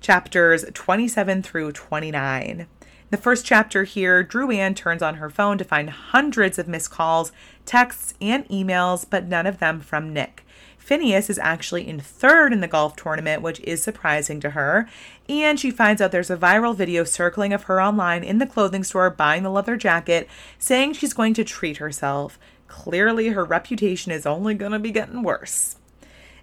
[0.00, 2.66] Chapters 27 through 29.
[3.10, 6.90] The first chapter here, Dru Ann turns on her phone to find hundreds of missed
[6.90, 7.32] calls,
[7.64, 10.44] texts, and emails, but none of them from Nick.
[10.88, 14.88] Phineas is actually in third in the golf tournament, which is surprising to her.
[15.28, 18.82] And she finds out there's a viral video circling of her online in the clothing
[18.82, 20.26] store buying the leather jacket,
[20.58, 22.38] saying she's going to treat herself.
[22.68, 25.76] Clearly, her reputation is only going to be getting worse.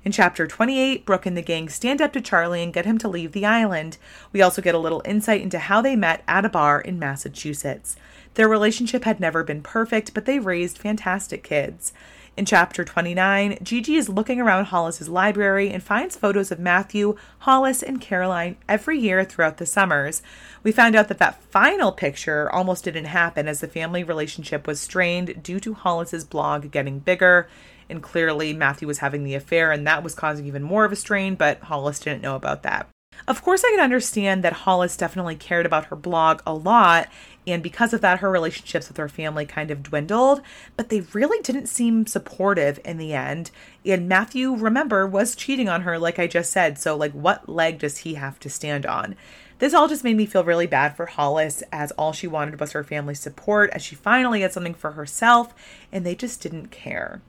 [0.04, 3.08] In chapter 28, Brooke and the gang stand up to Charlie and get him to
[3.08, 3.98] leave the island.
[4.32, 7.96] We also get a little insight into how they met at a bar in Massachusetts.
[8.36, 11.94] Their relationship had never been perfect, but they raised fantastic kids.
[12.38, 17.82] In chapter 29, Gigi is looking around Hollis's library and finds photos of Matthew, Hollis,
[17.82, 20.22] and Caroline every year throughout the summers.
[20.62, 24.82] We found out that that final picture almost didn't happen as the family relationship was
[24.82, 27.48] strained due to Hollis's blog getting bigger.
[27.90, 30.98] And clearly, Matthew was having the affair, and that was causing even more of a
[30.98, 32.90] strain, but Hollis didn't know about that.
[33.30, 37.08] Of course, I can understand that Hollis definitely cared about her blog a lot,
[37.48, 40.42] and because of that, her relationships with her family kind of dwindled,
[40.76, 43.52] but they really didn't seem supportive in the end.
[43.86, 46.80] And Matthew, remember, was cheating on her, like I just said.
[46.80, 49.16] So, like, what leg does he have to stand on?
[49.60, 52.74] This all just made me feel really bad for Hollis, as all she wanted was
[52.74, 55.54] her family's support, as she finally had something for herself,
[55.92, 57.22] and they just didn't care.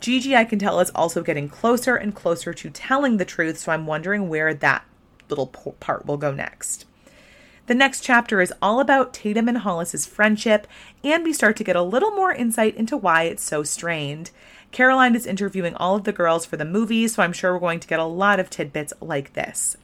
[0.00, 3.70] Gigi, I can tell, is also getting closer and closer to telling the truth, so
[3.70, 4.84] I'm wondering where that
[5.28, 6.86] little part will go next.
[7.70, 10.66] The next chapter is all about Tatum and Hollis's friendship,
[11.04, 14.32] and we start to get a little more insight into why it's so strained.
[14.72, 17.78] Caroline is interviewing all of the girls for the movie, so I'm sure we're going
[17.78, 19.76] to get a lot of tidbits like this.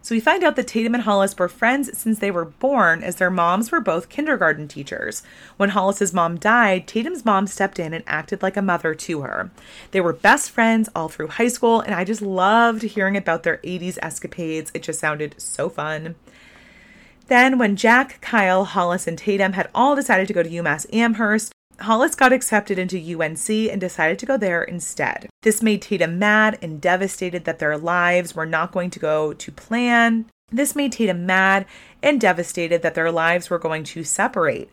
[0.00, 3.16] So we find out that Tatum and Hollis were friends since they were born, as
[3.16, 5.22] their moms were both kindergarten teachers.
[5.58, 9.50] When Hollis's mom died, Tatum's mom stepped in and acted like a mother to her.
[9.90, 13.58] They were best friends all through high school, and I just loved hearing about their
[13.58, 14.70] 80s escapades.
[14.72, 16.14] It just sounded so fun.
[17.26, 21.52] Then, when Jack, Kyle, Hollis, and Tatum had all decided to go to UMass Amherst,
[21.80, 25.28] Hollis got accepted into UNC and decided to go there instead.
[25.42, 29.52] This made Tatum mad and devastated that their lives were not going to go to
[29.52, 30.26] plan.
[30.50, 31.66] This made Tatum mad
[32.02, 34.70] and devastated that their lives were going to separate.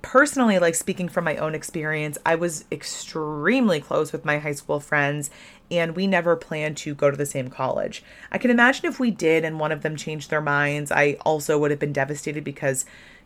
[0.00, 4.80] Personally, like speaking from my own experience, I was extremely close with my high school
[4.80, 5.30] friends
[5.72, 8.04] and we never planned to go to the same college.
[8.30, 11.58] I can imagine if we did and one of them changed their minds, I also
[11.58, 12.84] would have been devastated because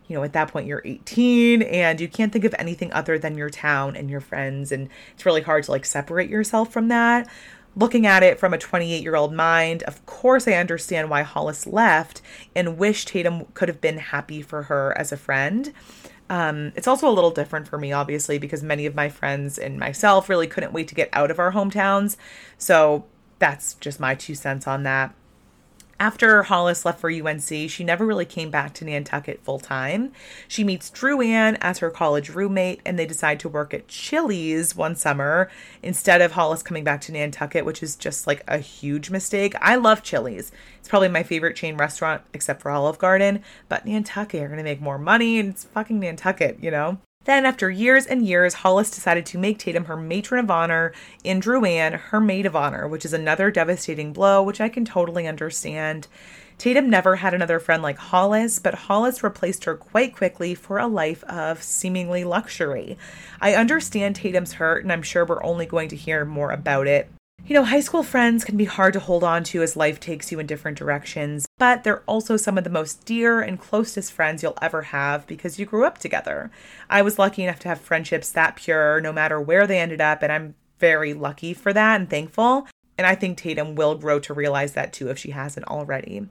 [0.09, 3.37] you know, at that point you're 18 and you can't think of anything other than
[3.37, 4.71] your town and your friends.
[4.71, 7.29] And it's really hard to like separate yourself from that.
[7.75, 11.67] Looking at it from a 28 year old mind, of course, I understand why Hollis
[11.67, 12.23] left
[12.55, 15.75] and wish Tatum could have been happy for her as a friend.
[16.29, 19.79] Um, it's also a little different for me, obviously, because many of my friends and
[19.79, 22.17] myself really couldn't wait to get out of our hometowns.
[22.59, 23.05] So
[23.39, 25.15] that's just my two cents on that.
[25.99, 30.13] After Hollis left for UNC, she never really came back to Nantucket full time.
[30.47, 34.77] She meets Dru Ann as her college roommate, and they decide to work at Chili's
[34.77, 35.51] one summer
[35.83, 39.55] instead of Hollis coming back to Nantucket, which is just like a huge mistake.
[39.63, 40.53] I love Chili's.
[40.87, 44.63] It's probably my favorite chain restaurant, except for Olive Garden, but Nantucket are going to
[44.63, 46.99] make more money, and it's fucking Nantucket, you know?
[47.25, 50.93] Then, after years and years, Hollis decided to make Tatum her matron of honor
[51.25, 55.27] and Dru-Ann her maid of honor, which is another devastating blow, which I can totally
[55.27, 56.07] understand.
[56.57, 60.87] Tatum never had another friend like Hollis, but Hollis replaced her quite quickly for a
[60.87, 62.97] life of seemingly luxury.
[63.41, 67.11] I understand Tatum's hurt, and I'm sure we're only going to hear more about it
[67.47, 70.33] you know, high school friends can be hard to hold on to as life takes
[70.33, 74.43] you in different directions, but they're also some of the most dear and closest friends
[74.43, 76.51] you'll ever have because you grew up together.
[76.91, 80.25] I was lucky enough to have friendships that pure no matter where they ended up,
[80.25, 82.67] and I'm very lucky for that and thankful.
[82.99, 86.27] And I think Tatum will grow to realize that too if she hasn't already.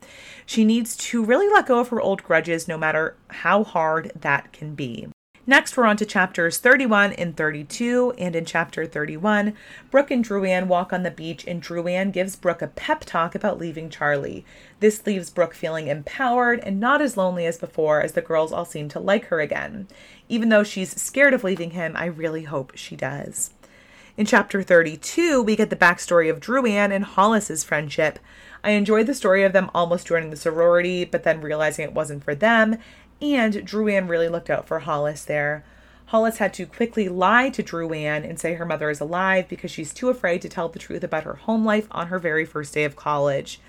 [0.46, 4.52] She needs to really let go of her old grudges no matter how hard that
[4.52, 5.08] can be.
[5.48, 8.16] Next, we're on to chapters 31 and 32.
[8.18, 9.54] And in chapter 31,
[9.92, 13.60] Brooke and Dru-Ann walk on the beach, and Dru-Ann gives Brooke a pep talk about
[13.60, 14.44] leaving Charlie.
[14.80, 18.66] This leaves Brooke feeling empowered and not as lonely as before, as the girls all
[18.66, 19.88] seem to like her again.
[20.30, 23.52] Even though she's scared of leaving him, I really hope she does.
[24.18, 28.18] In chapter 32, we get the backstory of Dru-Ann and Hollis's friendship.
[28.64, 32.24] I enjoyed the story of them almost joining the sorority, but then realizing it wasn't
[32.24, 32.78] for them,
[33.22, 35.64] and Dru-Ann really looked out for Hollis there.
[36.08, 39.94] Hollis had to quickly lie to Dru-Ann and say her mother is alive because she's
[39.94, 42.84] too afraid to tell the truth about her home life on her very first day
[42.84, 43.60] of college.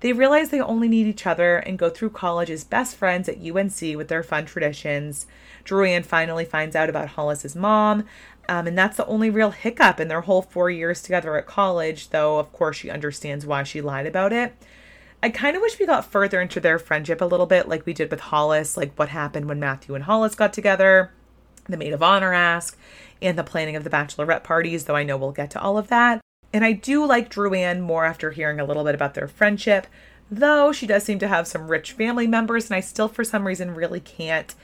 [0.00, 3.38] They realize they only need each other and go through college as best friends at
[3.38, 5.26] UNC with their fun traditions.
[5.64, 8.04] Dru-Ann finally finds out about Hollis's mom,
[8.48, 12.10] um, and that's the only real hiccup in their whole four years together at college,
[12.10, 14.54] though, of course, she understands why she lied about it.
[15.24, 17.92] I kind of wish we got further into their friendship a little bit, like we
[17.92, 21.12] did with Hollis, like what happened when Matthew and Hollis got together,
[21.68, 22.76] the maid of honor ask,
[23.20, 25.86] and the planning of the bachelorette parties, though I know we'll get to all of
[25.88, 26.20] that.
[26.52, 29.86] And I do like Dru-Ann more after hearing a little bit about their friendship,
[30.28, 33.46] though she does seem to have some rich family members, and I still, for some
[33.46, 34.54] reason, really can't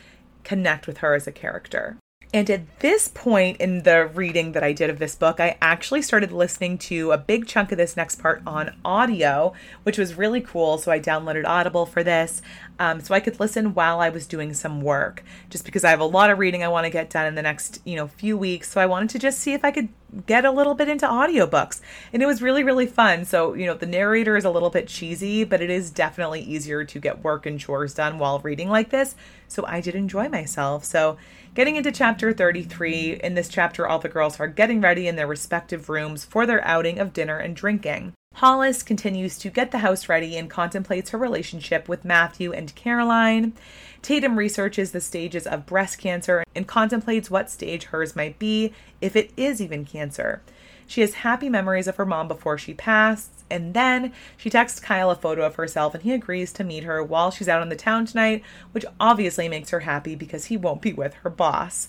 [0.42, 1.98] connect with her as a character.
[2.32, 6.02] And at this point in the reading that I did of this book, I actually
[6.02, 10.42] started listening to a big chunk of this next part on audio, which was really
[10.42, 10.76] cool.
[10.76, 12.42] So I downloaded Audible for this
[12.78, 16.00] um, so I could listen while I was doing some work, just because I have
[16.00, 18.36] a lot of reading I want to get done in the next, you know, few
[18.36, 18.70] weeks.
[18.70, 19.88] So I wanted to just see if I could
[20.26, 21.80] get a little bit into audiobooks.
[22.12, 23.24] And it was really, really fun.
[23.24, 26.84] So, you know, the narrator is a little bit cheesy, but it is definitely easier
[26.84, 29.14] to get work and chores done while reading like this.
[29.48, 30.84] So I did enjoy myself.
[30.84, 31.18] So
[31.58, 35.26] Getting into chapter 33, in this chapter, all the girls are getting ready in their
[35.26, 38.12] respective rooms for their outing of dinner and drinking.
[38.38, 43.52] Hollis continues to get the house ready and contemplates her relationship with Matthew and Caroline.
[44.00, 49.16] Tatum researches the stages of breast cancer and contemplates what stage hers might be, if
[49.16, 50.40] it is even cancer.
[50.86, 55.10] She has happy memories of her mom before she passed, and then she texts Kyle
[55.10, 57.74] a photo of herself and he agrees to meet her while she's out on the
[57.74, 61.88] town tonight, which obviously makes her happy because he won't be with her boss.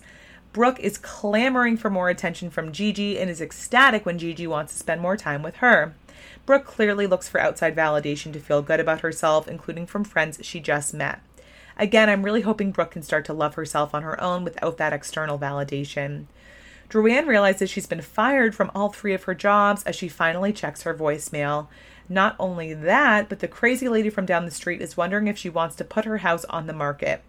[0.52, 4.80] Brooke is clamoring for more attention from Gigi and is ecstatic when Gigi wants to
[4.80, 5.94] spend more time with her.
[6.50, 10.60] Brooke clearly looks for outside validation to feel good about herself, including from friends she
[10.60, 11.22] just met.
[11.78, 14.92] Again, I'm really hoping Brooke can start to love herself on her own without that
[14.92, 16.26] external validation.
[16.90, 20.82] Dru-Ann realizes she's been fired from all three of her jobs as she finally checks
[20.82, 21.68] her voicemail.
[22.10, 25.50] Not only that, but the crazy lady from down the street is wondering if she
[25.50, 27.22] wants to put her house on the market.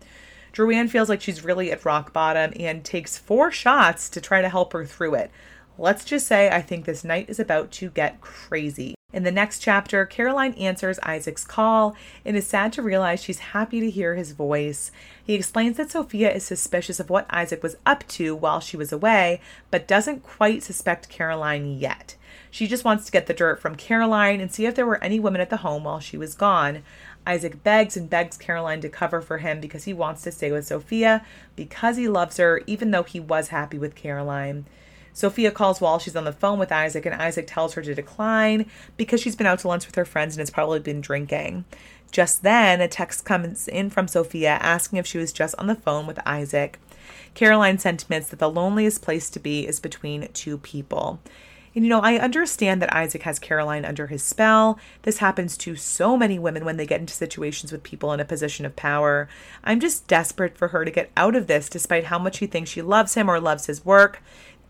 [0.52, 4.48] Dru-Ann feels like she's really at rock bottom and takes four shots to try to
[4.48, 5.30] help her through it.
[5.76, 8.94] Let's just say I think this night is about to get crazy.
[9.12, 13.80] In the next chapter, Caroline answers Isaac's call and is sad to realize she's happy
[13.80, 14.92] to hear his voice.
[15.24, 18.92] He explains that Sophia is suspicious of what Isaac was up to while she was
[18.92, 22.14] away, but doesn't quite suspect Caroline yet.
[22.52, 25.18] She just wants to get the dirt from Caroline and see if there were any
[25.18, 26.82] women at the home while she was gone.
[27.26, 30.66] Isaac begs and begs Caroline to cover for him because he wants to stay with
[30.66, 31.24] Sophia
[31.56, 34.66] because he loves her, even though he was happy with Caroline.
[35.12, 38.66] Sophia calls while she's on the phone with Isaac, and Isaac tells her to decline
[38.96, 41.64] because she's been out to lunch with her friends and has probably been drinking.
[42.10, 45.74] Just then, a text comes in from Sophia asking if she was just on the
[45.74, 46.78] phone with Isaac.
[47.34, 51.20] Caroline sentiments that the loneliest place to be is between two people.
[51.74, 54.78] And you know, I understand that Isaac has Caroline under his spell.
[55.02, 58.24] This happens to so many women when they get into situations with people in a
[58.24, 59.28] position of power.
[59.62, 62.70] I'm just desperate for her to get out of this, despite how much she thinks
[62.70, 64.20] she loves him or loves his work.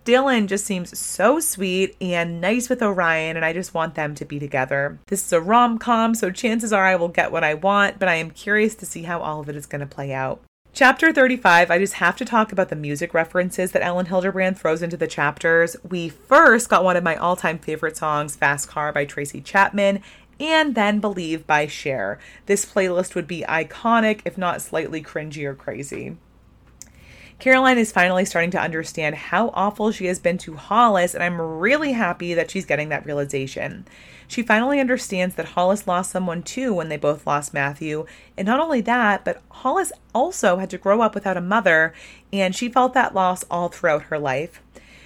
[0.05, 4.25] Dylan just seems so sweet and nice with Orion, and I just want them to
[4.25, 4.99] be together.
[5.09, 8.09] This is a rom com, so chances are I will get what I want, but
[8.09, 10.41] I am curious to see how all of it is going to play out.
[10.73, 14.83] Chapter 35, I just have to talk about the music references that Elin Hilderbrand throws
[14.83, 15.77] into the chapters.
[15.89, 20.01] We first got one of my all time favorite songs, Fast Car by Tracy Chapman,
[20.39, 22.19] and then Believe by Cher.
[22.47, 26.17] This playlist would be iconic, if not slightly cringy or crazy.
[27.41, 31.41] Caroline is finally starting to understand how awful she has been to Hollis, and I'm
[31.41, 33.87] really happy that she's getting that realization.
[34.29, 38.05] She finally understands that Hollis lost someone too when they both lost Matthew.
[38.37, 41.95] And not only that, but Hollis also had to grow up without a mother,
[42.31, 44.61] and she felt that loss all throughout her life.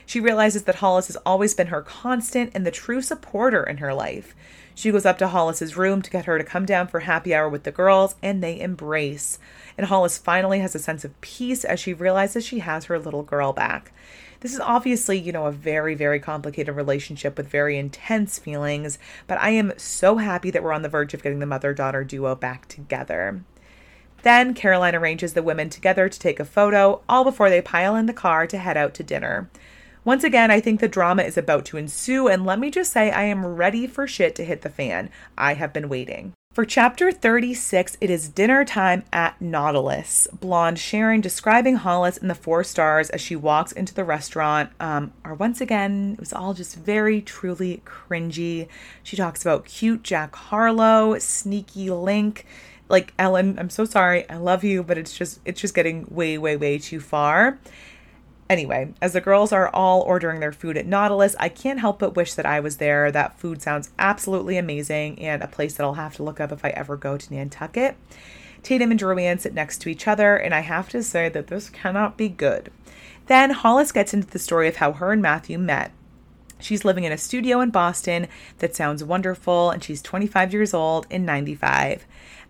[0.04, 3.94] She realizes that Hollis has always been her constant and the true supporter in her
[3.94, 4.34] life.
[4.74, 7.48] She goes up to Hollis's room to get her to come down for happy hour
[7.48, 9.38] with the girls, and they embrace.
[9.78, 13.22] And Hollis finally has a sense of peace as she realizes she has her little
[13.22, 13.92] girl back.
[14.40, 19.38] This is obviously, you know, a very, very complicated relationship with very intense feelings, but
[19.38, 22.34] I am so happy that we're on the verge of getting the mother daughter duo
[22.34, 23.42] back together.
[24.22, 28.06] Then Caroline arranges the women together to take a photo, all before they pile in
[28.06, 29.48] the car to head out to dinner.
[30.04, 33.10] Once again, I think the drama is about to ensue, and let me just say,
[33.10, 35.08] I am ready for shit to hit the fan.
[35.38, 36.34] I have been waiting.
[36.52, 40.28] For chapter 36, it is dinner time at Nautilus.
[40.38, 45.14] Blonde Sharon describing Hollis and the four stars as she walks into the restaurant um,
[45.24, 48.68] are once again, it was all just very truly cringy.
[49.02, 52.44] She talks about cute Jack Harlow, sneaky Link.
[52.90, 56.36] Like Elin, I'm so sorry, I love you, but it's just it's just getting way,
[56.36, 57.58] way, way too far.
[58.50, 62.14] Anyway, as the girls are all ordering their food at Nautilus, I can't help but
[62.14, 63.10] wish that I was there.
[63.10, 66.64] That food sounds absolutely amazing and a place that I'll have to look up if
[66.64, 67.96] I ever go to Nantucket.
[68.62, 71.46] Tatum and Dru Ann sit next to each other, and I have to say that
[71.46, 72.70] this cannot be good.
[73.26, 75.92] Then Hollis gets into the story of how her and Matthew met.
[76.60, 78.26] She's living in a studio in Boston
[78.58, 82.06] that sounds wonderful, and she's 25 years old in 95.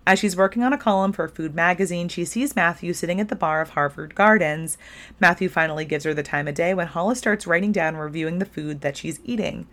[0.07, 3.29] As she's working on a column for a Food Magazine, she sees Matthew sitting at
[3.29, 4.77] the bar of Harvard Gardens.
[5.19, 8.37] Matthew finally gives her the time of day when Hollis starts writing down and reviewing
[8.37, 9.65] the food that she's eating.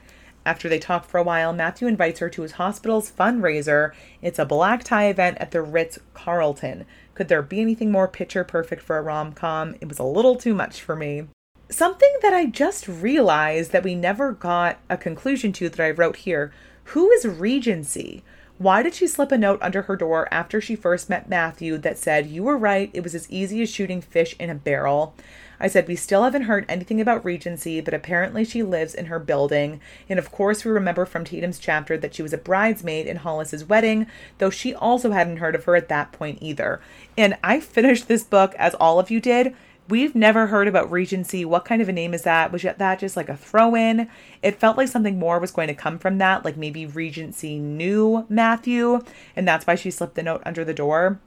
[0.47, 3.93] After they talk for a while, Matthew invites her to his hospital's fundraiser.
[4.23, 6.87] It's a black tie event at the Ritz Carlton.
[7.15, 9.77] Could there be anything more picture perfect for a rom com?
[9.83, 11.27] It was a little too much for me.
[11.69, 16.17] Something that I just realized that we never got a conclusion to that I wrote
[16.17, 16.53] here
[16.87, 18.25] who is Regency?
[18.63, 21.99] Why did she slip a note under her door after she first met Matthew that
[21.99, 25.17] said, You were right, it was as easy as shooting fish in a barrel?
[25.59, 29.19] I said, We still haven't heard anything about Regency, but apparently she lives in her
[29.19, 29.81] building.
[30.09, 33.65] And of course, we remember from Tatum's chapter that she was a bridesmaid in Hollis's
[33.65, 34.07] wedding,
[34.39, 36.81] though she also hadn't heard of her at that point either.
[37.19, 39.57] And I finished this book, as all of you did,
[39.89, 41.45] We've never heard about Regency.
[41.45, 42.53] What kind of a name is that?
[42.53, 44.09] Was that just like a throw in?
[44.43, 48.25] It felt like something more was going to come from that, like maybe Regency knew
[48.29, 49.01] Matthew,
[49.35, 51.21] and that's why she slipped the note under the door.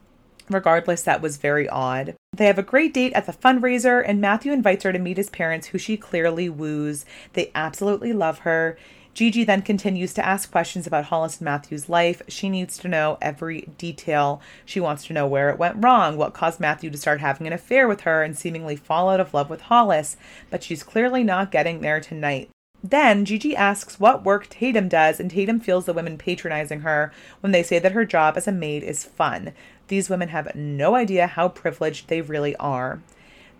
[0.48, 2.14] Regardless, that was very odd.
[2.32, 5.30] They have a great date at the fundraiser, and Matthew invites her to meet his
[5.30, 7.04] parents, who she clearly woos.
[7.32, 8.78] They absolutely love her.
[9.16, 12.20] Gigi then continues to ask questions about Hollis and Matthew's life.
[12.28, 14.42] She needs to know every detail.
[14.66, 17.54] She wants to know where it went wrong, what caused Matthew to start having an
[17.54, 20.18] affair with her and seemingly fall out of love with Hollis,
[20.50, 22.50] but she's clearly not getting there tonight.
[22.84, 27.10] Then Gigi asks what work Tatum does, and Tatum feels the women patronizing her
[27.40, 29.54] when they say that her job as a maid is fun.
[29.88, 33.00] These women have no idea how privileged they really are.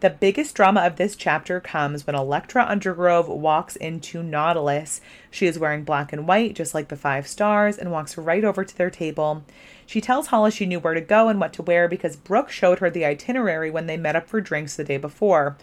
[0.01, 5.01] The biggest drama of this chapter comes when Electra Undergrove walks into Nautilus.
[5.31, 8.63] She is wearing black and white, just like the five stars, and walks right over
[8.63, 9.43] to their table.
[9.87, 12.81] She tells Hollis she knew where to go and what to wear because Brooke showed
[12.81, 15.57] her the itinerary when they met up for drinks the day before.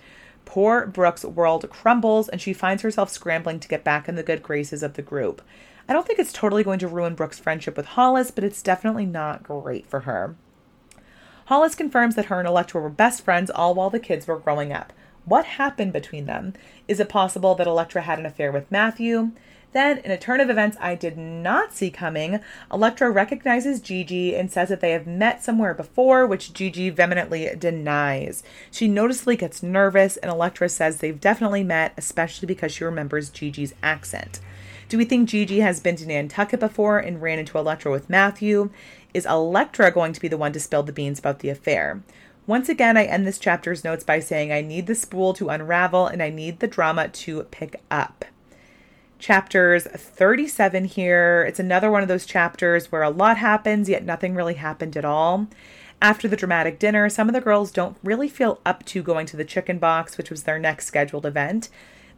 [0.46, 4.42] Poor Brooke's world crumbles, and she finds herself scrambling to get back in the good
[4.42, 5.44] graces of the group.
[5.88, 9.06] I don't think it's totally going to ruin Brooke's friendship with Hollis, but it's definitely
[9.06, 10.36] not great for her.
[11.46, 14.72] Hollis confirms that her and Electra were best friends all while the kids were growing
[14.72, 14.94] up.
[15.26, 16.54] What happened between them?
[16.88, 19.32] Is it possible that Electra had an affair with Matthew?
[19.72, 22.40] Then, in a turn of events I did not see coming,
[22.72, 28.44] Electra recognizes Gigi and says that they have met somewhere before, which Gigi vehemently denies.
[28.70, 33.74] She noticeably gets nervous, and Electra says they've definitely met, especially because she remembers Gigi's
[33.82, 34.40] accent.
[34.90, 38.70] Do we think Gigi has been to Nantucket before and ran into Electra with Matthew?
[39.14, 42.02] Is Electra going to be the one to spill the beans about the affair?
[42.48, 46.08] Once again, I end this chapter's notes by saying I need the spool to unravel
[46.08, 48.26] and I need the drama to pick up.
[49.20, 51.46] Chapters 37 here.
[51.48, 55.06] It's another one of those chapters where a lot happens, yet nothing really happened at
[55.06, 55.48] all.
[56.02, 59.38] After the dramatic dinner, some of the girls don't really feel up to going to
[59.38, 61.70] the chicken box, which was their next scheduled event.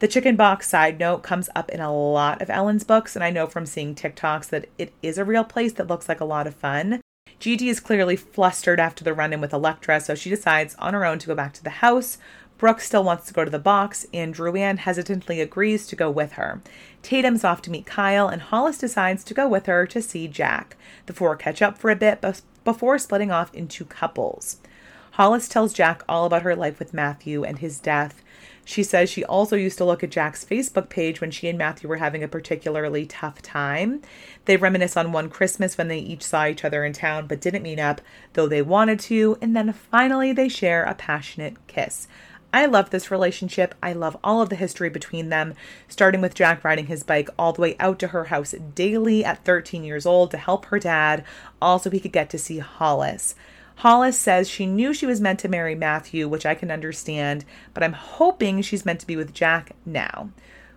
[0.05, 3.31] The chicken box side note comes up in a lot of Elin's books, and I
[3.31, 6.45] know from seeing TikToks that it is a real place that looks like a lot
[6.45, 7.01] of fun.
[7.39, 11.05] Gigi is clearly flustered after the run in with Electra, so she decides on her
[11.05, 12.19] own to go back to the house.
[12.59, 16.11] Brooke still wants to go to the box, and Dru Ann hesitantly agrees to go
[16.11, 16.61] with her.
[17.01, 20.77] Tatum's off to meet Kyle, and Hollis decides to go with her to see Jack.
[21.07, 22.23] The four catch up for a bit
[22.63, 24.57] before splitting off into couples.
[25.13, 28.21] Hollis tells Jack all about her life with Matthew and his death.
[28.67, 31.87] She says she also used to look at Jack's Facebook page when she and Matthew
[31.87, 34.01] were having a particularly tough time.
[34.45, 37.61] They reminisce on one Christmas when they each saw each other in town but didn't
[37.61, 38.01] meet up,
[38.33, 42.07] though they wanted to, and then finally they share a passionate kiss.
[42.51, 43.75] I love this relationship.
[43.83, 45.53] I love all of the history between them,
[45.87, 49.43] starting with Jack riding his bike all the way out to her house daily at
[49.43, 51.23] 13 years old to help her dad,
[51.61, 53.35] also he could get to see Hollis.
[53.79, 57.83] Hollis says she knew she was meant to marry Matthew, which I can understand, but
[57.83, 60.29] I'm hoping she's meant to be with Jack now.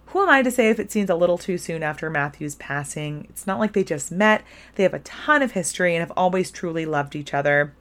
[0.07, 3.27] Who am I to say if it seems a little too soon after Matthew's passing?
[3.29, 4.43] It's not like they just met.
[4.75, 7.75] They have a ton of history and have always truly loved each other.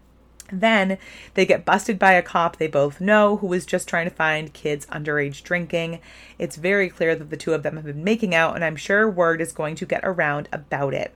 [0.52, 0.98] Then
[1.34, 4.54] they get busted by a cop they both know who was just trying to find
[4.54, 6.00] kids underage drinking.
[6.38, 9.10] It's very clear that the two of them have been making out, and I'm sure
[9.10, 11.14] word is going to get around about it.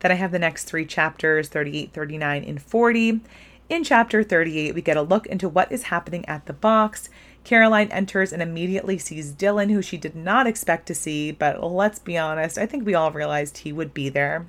[0.00, 3.20] Then I have the next three chapters 38, 39, and 40.
[3.68, 7.08] In chapter 38, we get a look into what is happening at the box.
[7.44, 11.98] Caroline enters and immediately sees Dylan, who she did not expect to see, but let's
[11.98, 14.46] be honest, I think we all realized he would be there.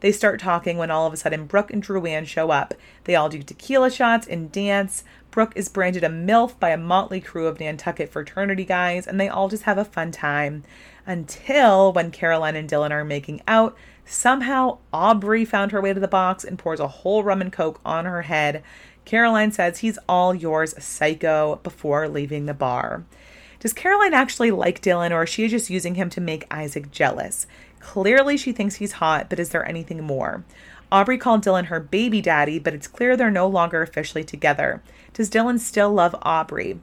[0.00, 2.74] They start talking when all of a sudden Brooke and Dru Ann show up.
[3.04, 5.04] They all do tequila shots and dance.
[5.30, 9.28] Brooke is branded a MILF by a motley crew of Nantucket fraternity guys, and they
[9.28, 10.64] all just have a fun time.
[11.06, 13.76] Until when Caroline and Dylan are making out,
[14.08, 17.80] Somehow, Aubrey found her way to the box and pours a whole rum and coke
[17.84, 18.62] on her head.
[19.04, 23.04] Caroline says he's all yours, psycho, before leaving the bar.
[23.58, 27.48] Does Caroline actually like Dylan, or is she just using him to make Isaac jealous?
[27.80, 30.44] Clearly, she thinks he's hot, but is there anything more?
[30.92, 34.82] Aubrey called Dylan her baby daddy, but it's clear they're no longer officially together.
[35.14, 36.78] Does Dylan still love Aubrey?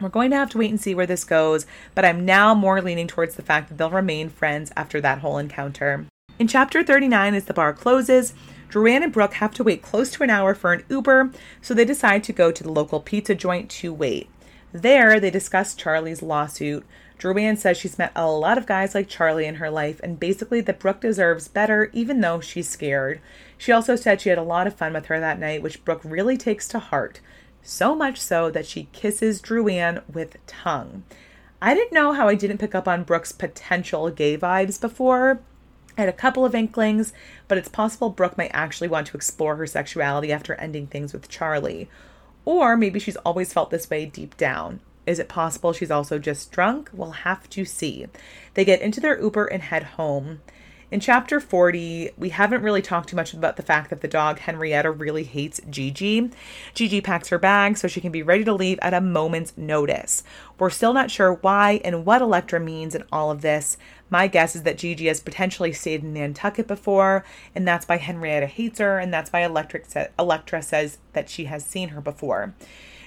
[0.00, 2.80] We're going to have to wait and see where this goes, but I'm now more
[2.80, 6.06] leaning towards the fact that they'll remain friends after that whole encounter.
[6.38, 8.32] In chapter 39, as the bar closes,
[8.70, 11.74] Dru Ann and Brooke have to wait close to an hour for an Uber, so
[11.74, 14.30] they decide to go to the local pizza joint to wait.
[14.72, 16.86] There, they discuss Charlie's lawsuit.
[17.18, 20.18] Dru Ann says she's met a lot of guys like Charlie in her life, and
[20.18, 23.20] basically that Brooke deserves better, even though she's scared.
[23.58, 26.00] She also said she had a lot of fun with her that night, which Brooke
[26.04, 27.20] really takes to heart.
[27.62, 31.04] So much so that she kisses Dru Ann with tongue.
[31.62, 35.40] I didn't know how I didn't pick up on Brooke's potential gay vibes before,
[36.00, 37.12] I had a couple of inklings,
[37.46, 41.28] but it's possible Brooke might actually want to explore her sexuality after ending things with
[41.28, 41.90] Charlie.
[42.46, 44.80] Or maybe she's always felt this way deep down.
[45.06, 46.88] Is it possible she's also just drunk?
[46.92, 48.06] We'll have to see.
[48.54, 50.40] They get into their Uber and head home.
[50.90, 54.40] In chapter 40, we haven't really talked too much about the fact that the dog
[54.40, 56.30] Henrietta really hates Gigi.
[56.74, 60.24] Gigi packs her bag so she can be ready to leave at a moment's notice.
[60.58, 63.76] We're still not sure why and what Electra means in all of this.
[64.10, 67.24] My guess is that Gigi has potentially stayed in Nantucket before,
[67.54, 71.90] and that's why Henrietta hates her, and that's why Electra says that she has seen
[71.90, 72.52] her before.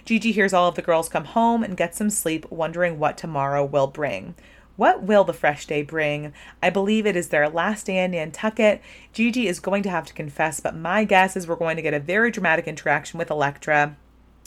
[0.05, 3.65] Gigi hears all of the girls come home and gets some sleep, wondering what tomorrow
[3.65, 4.35] will bring.
[4.75, 6.33] What will the fresh day bring?
[6.61, 8.81] I believe it is their last day in Nantucket.
[9.11, 11.93] Gigi is going to have to confess, but my guess is we're going to get
[11.93, 13.95] a very dramatic interaction with Electra.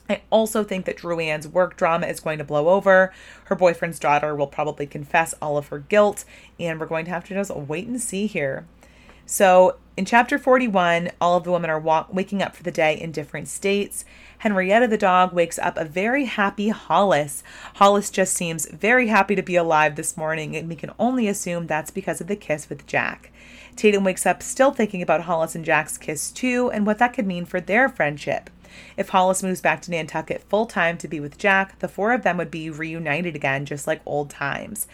[0.09, 3.13] I also think that Dru Ann's work drama is going to blow over.
[3.45, 6.25] Her boyfriend's daughter will probably confess all of her guilt,
[6.59, 8.67] and we're going to have to just wait and see here.
[9.27, 13.01] So, in chapter 41, all of the women are walk- waking up for the day
[13.01, 14.05] in different states.
[14.39, 17.43] Henrietta the dog wakes up a very happy Hollis.
[17.75, 21.67] Hollis just seems very happy to be alive this morning, and we can only assume
[21.67, 23.33] that's because of the kiss with Jack.
[23.75, 27.27] Tatum wakes up still thinking about Hollis and Jack's kiss too, and what that could
[27.27, 28.49] mean for their friendship.
[28.97, 32.23] If Hollis moves back to Nantucket full time to be with Jack, the four of
[32.23, 34.87] them would be reunited again, just like old times.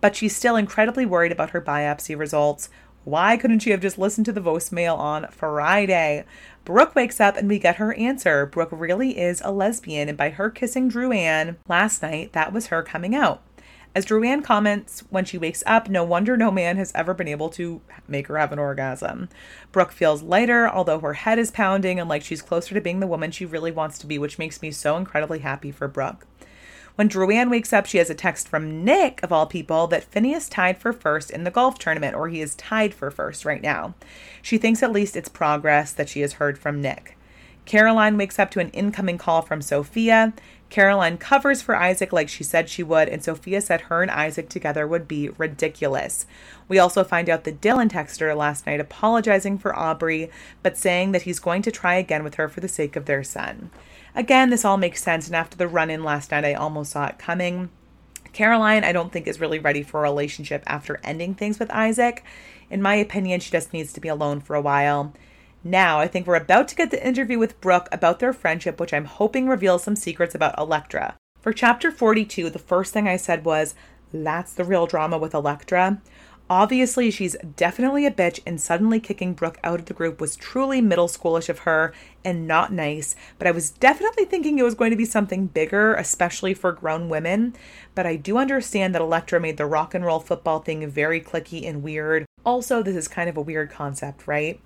[0.00, 2.68] But she's still incredibly worried about her biopsy results.
[3.04, 6.24] Why couldn't she have just listened to the voicemail on Friday?
[6.64, 8.44] Brooke wakes up and we get her answer.
[8.44, 12.66] Brooke really is a lesbian, and by her kissing Dru Ann last night, that was
[12.66, 13.42] her coming out.
[13.92, 17.26] As Dru Ann comments when she wakes up, no wonder no man has ever been
[17.26, 19.28] able to make her have an orgasm.
[19.72, 23.06] Brooke feels lighter, although her head is pounding and like she's closer to being the
[23.08, 26.26] woman she really wants to be, which makes me so incredibly happy for Brooke.
[27.00, 30.04] When Dru Ann wakes up, she has a text from Nick, of all people, that
[30.04, 33.62] Phineas tied for first in the golf tournament, or he is tied for first right
[33.62, 33.94] now.
[34.42, 37.16] She thinks at least it's progress that she has heard from Nick.
[37.64, 40.34] Caroline wakes up to an incoming call from Sophia.
[40.68, 44.50] Caroline covers for Isaac like she said she would, and Sophia said her and Isaac
[44.50, 46.26] together would be ridiculous.
[46.68, 50.30] We also find out that Dylan texted her last night apologizing for Aubrey,
[50.62, 53.24] but saying that he's going to try again with her for the sake of their
[53.24, 53.70] son.
[54.14, 57.06] Again, this all makes sense, and after the run in last night, I almost saw
[57.06, 57.70] it coming.
[58.32, 62.24] Caroline, I don't think, is really ready for a relationship after ending things with Isaac.
[62.70, 65.12] In my opinion, she just needs to be alone for a while.
[65.62, 68.94] Now, I think we're about to get the interview with Brooke about their friendship, which
[68.94, 71.16] I'm hoping reveals some secrets about Elektra.
[71.40, 73.74] For chapter 42, the first thing I said was,
[74.12, 76.00] That's the real drama with Elektra.
[76.50, 80.80] Obviously, she's definitely a bitch, and suddenly kicking Brooke out of the group was truly
[80.80, 81.94] middle schoolish of her
[82.24, 83.14] and not nice.
[83.38, 87.08] But I was definitely thinking it was going to be something bigger, especially for grown
[87.08, 87.54] women.
[87.94, 91.68] But I do understand that Elektra made the rock and roll football thing very clicky
[91.68, 92.26] and weird.
[92.44, 94.60] Also, this is kind of a weird concept, right?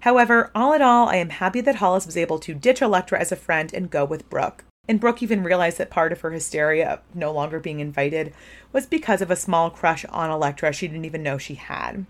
[0.00, 3.32] However, all in all, I am happy that Hollis was able to ditch Elektra as
[3.32, 4.64] a friend and go with Brooke.
[4.86, 8.34] And Brooke even realized that part of her hysteria of no longer being invited
[8.72, 12.04] was because of a small crush on Elektra she didn't even know she had.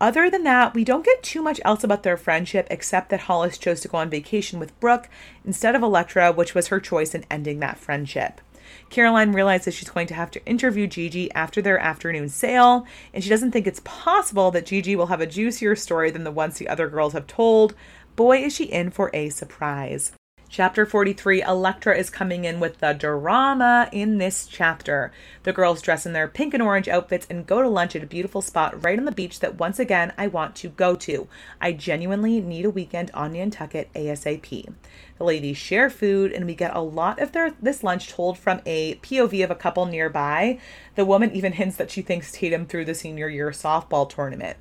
[0.00, 3.58] Other than that, we don't get too much else about their friendship except that Hollis
[3.58, 5.08] chose to go on vacation with Brooke
[5.44, 8.40] instead of Elektra, which was her choice in ending that friendship.
[8.90, 13.30] Caroline realizes she's going to have to interview Gigi after their afternoon sail, and she
[13.30, 16.68] doesn't think it's possible that Gigi will have a juicier story than the ones the
[16.68, 17.74] other girls have told.
[18.14, 20.12] Boy, is she in for a surprise.
[20.50, 25.12] Chapter 43 Elektra is coming in with the drama in this chapter.
[25.42, 28.06] The girls dress in their pink and orange outfits and go to lunch at a
[28.06, 31.28] beautiful spot right on the beach that once again I want to go to.
[31.60, 34.72] I genuinely need a weekend on Nantucket ASAP.
[35.18, 38.62] The ladies share food and we get a lot of their this lunch told from
[38.64, 40.60] a POV of a couple nearby.
[40.94, 44.56] The woman even hints that she thinks Tatum threw the senior year softball tournament.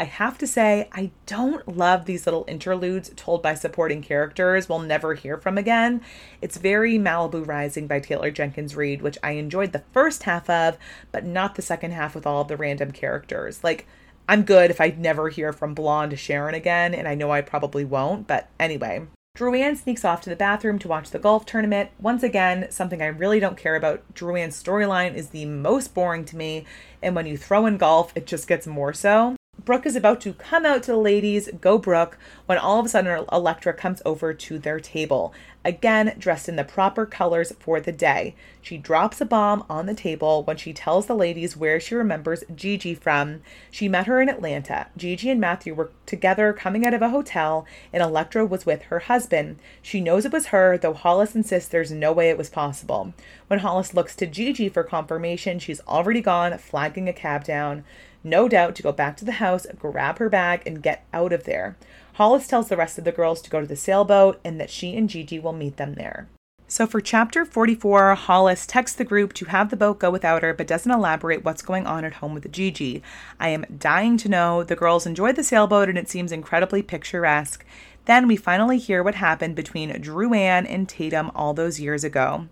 [0.00, 4.78] I have to say, I don't love these little interludes told by supporting characters we'll
[4.78, 6.02] never hear from again.
[6.40, 10.78] It's very Malibu Rising by Taylor Jenkins Reid, which I enjoyed the first half of,
[11.10, 13.64] but not the second half with all of the random characters.
[13.64, 13.86] Like,
[14.28, 17.84] I'm good if I never hear from Blonde Sharon again, and I know I probably
[17.84, 19.06] won't, but anyway.
[19.34, 21.90] Dru Ann sneaks off to the bathroom to watch the golf tournament.
[22.00, 24.02] Once again, something I really don't care about.
[24.14, 26.66] Dru Ann's storyline is the most boring to me,
[27.02, 29.37] and when you throw in golf, it just gets more so.
[29.68, 32.16] Brooke is about to come out to the ladies, go Brooke,
[32.46, 36.64] when all of a sudden Elektra comes over to their table, again dressed in the
[36.64, 38.34] proper colors for the day.
[38.62, 42.44] She drops a bomb on the table when she tells the ladies where she remembers
[42.54, 43.42] Gigi from.
[43.70, 44.86] She met her in Atlanta.
[44.96, 49.00] Gigi and Matthew were together coming out of a hotel, and Elektra was with her
[49.00, 49.58] husband.
[49.82, 53.12] She knows it was her, though Hollis insists there's no way it was possible.
[53.48, 57.84] When Hollis looks to Gigi for confirmation, she's already gone, flagging a cab down
[58.24, 61.44] no doubt to go back to the house, grab her bag, and get out of
[61.44, 61.76] there.
[62.14, 64.96] Hollis tells the rest of the girls to go to the sailboat and that she
[64.96, 66.28] and Gigi will meet them there.
[66.70, 70.52] So for chapter 44, Hollis texts the group to have the boat go without her,
[70.52, 73.02] but doesn't elaborate what's going on at home with Gigi.
[73.40, 74.62] I am dying to know.
[74.62, 77.64] The girls enjoy the sailboat and it seems incredibly picturesque.
[78.04, 82.48] Then we finally hear what happened between Dru Ann and Tatum all those years ago.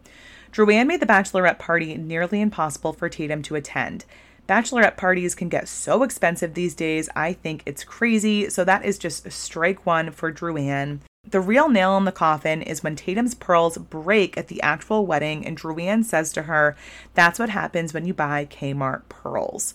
[0.51, 4.07] Dru Ann made the bachelorette party nearly impossible for Tatum to attend.
[4.49, 7.09] Bachelorette parties can get so expensive these days.
[7.17, 8.49] I think it's crazy.
[8.49, 11.01] So that is just strike one for Dru Ann.
[11.29, 15.45] The real nail in the coffin is when Tatum's pearls break at the actual wedding,
[15.45, 16.77] and Dru Ann says to her,
[17.15, 19.75] That's what happens when you buy Kmart pearls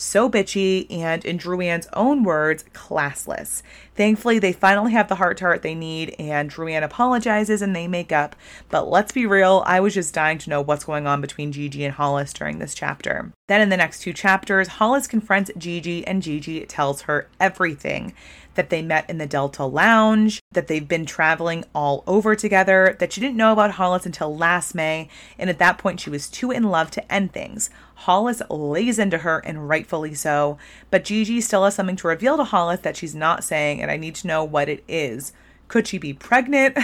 [0.00, 3.62] so bitchy, and in Dru Ann's own words, classless.
[3.94, 7.76] Thankfully, they finally have the heart to heart they need, and Dru Ann apologizes and
[7.76, 8.34] they make up.
[8.70, 11.84] But let's be real, I was just dying to know what's going on between Gigi
[11.84, 13.32] and Hollis during this chapter.
[13.50, 18.12] Then in the next two chapters, Hollis confronts Gigi, and Gigi tells her everything
[18.54, 23.12] that they met in the Delta Lounge, that they've been traveling all over together, that
[23.12, 26.52] she didn't know about Hollis until last May, and at that point she was too
[26.52, 27.70] in love to end things.
[27.96, 30.56] Hollis lays into her, and rightfully so,
[30.88, 33.96] but Gigi still has something to reveal to Hollis that she's not saying, and I
[33.96, 35.32] need to know what it is.
[35.70, 36.76] Could she be pregnant?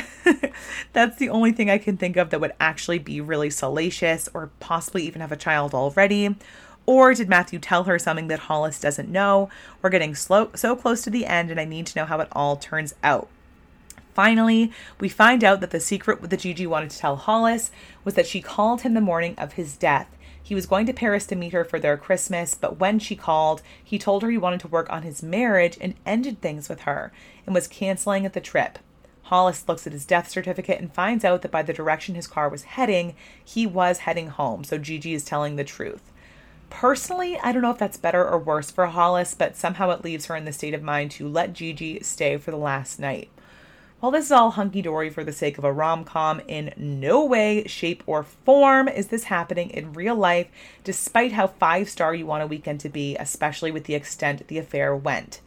[0.92, 4.50] That's the only thing I can think of that would actually be really salacious or
[4.60, 6.36] possibly even have a child already.
[6.86, 9.50] Or did Matthew tell her something that Hollis doesn't know?
[9.82, 12.28] We're getting slow, so close to the end, and I need to know how it
[12.30, 13.28] all turns out.
[14.14, 14.70] Finally,
[15.00, 17.72] we find out that the secret that Gigi wanted to tell Hollis
[18.04, 20.06] was that she called him the morning of his death.
[20.40, 23.62] He was going to Paris to meet her for their Christmas, but when she called,
[23.82, 27.10] he told her he wanted to work on his marriage and ended things with her
[27.46, 28.78] and was canceling at the trip.
[29.22, 32.48] Hollis looks at his death certificate and finds out that by the direction his car
[32.48, 36.12] was heading, he was heading home, so Gigi is telling the truth.
[36.70, 40.26] Personally, I don't know if that's better or worse for Hollis, but somehow it leaves
[40.26, 43.30] her in the state of mind to let Gigi stay for the last night.
[43.98, 47.24] While this is all hunky dory for the sake of a rom com, in no
[47.24, 50.48] way, shape, or form is this happening in real life,
[50.84, 54.58] despite how five star you want a weekend to be, especially with the extent the
[54.58, 55.40] affair went.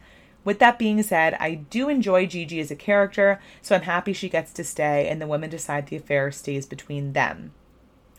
[0.44, 4.28] With that being said, I do enjoy Gigi as a character, so I'm happy she
[4.28, 7.52] gets to stay and the women decide the affair stays between them.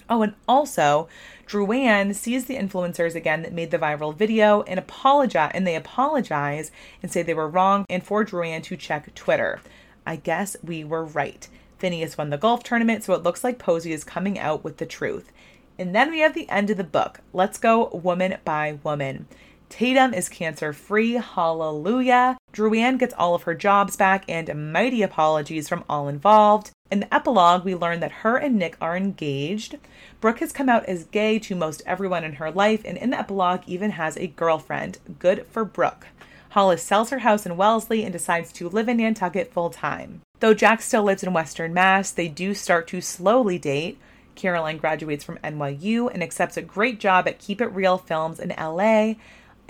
[0.10, 1.08] Oh, and also,
[1.46, 5.76] Dru Ann sees the influencers again that made the viral video and apologize and they
[5.76, 6.70] apologize
[7.02, 9.62] and say they were wrong and for Dru Ann to check Twitter.
[10.06, 11.48] I guess we were right.
[11.80, 14.86] Phineas won the golf tournament, so it looks like Posey is coming out with the
[14.86, 15.32] truth.
[15.80, 17.22] And then we have the end of the book.
[17.34, 19.28] Let's go woman by woman.
[19.72, 21.14] Tatum is cancer free.
[21.14, 22.38] Hallelujah.
[22.52, 26.72] Dru Ann gets all of her jobs back and mighty apologies from all involved.
[26.92, 29.78] In the epilogue, we learn that her and Nick are engaged.
[30.20, 33.20] Brooke has come out as gay to most everyone in her life, and in the
[33.20, 34.98] epilogue, even has a girlfriend.
[35.20, 36.08] Good for Brooke.
[36.50, 40.20] Hollis sells her house in Wellesley and decides to live in Nantucket full time.
[40.42, 43.98] Though Jack still lives in Western Mass, they do start to slowly date.
[44.36, 48.50] Caroline graduates from NYU and accepts a great job at Keep It Real Films in
[48.50, 49.14] LA.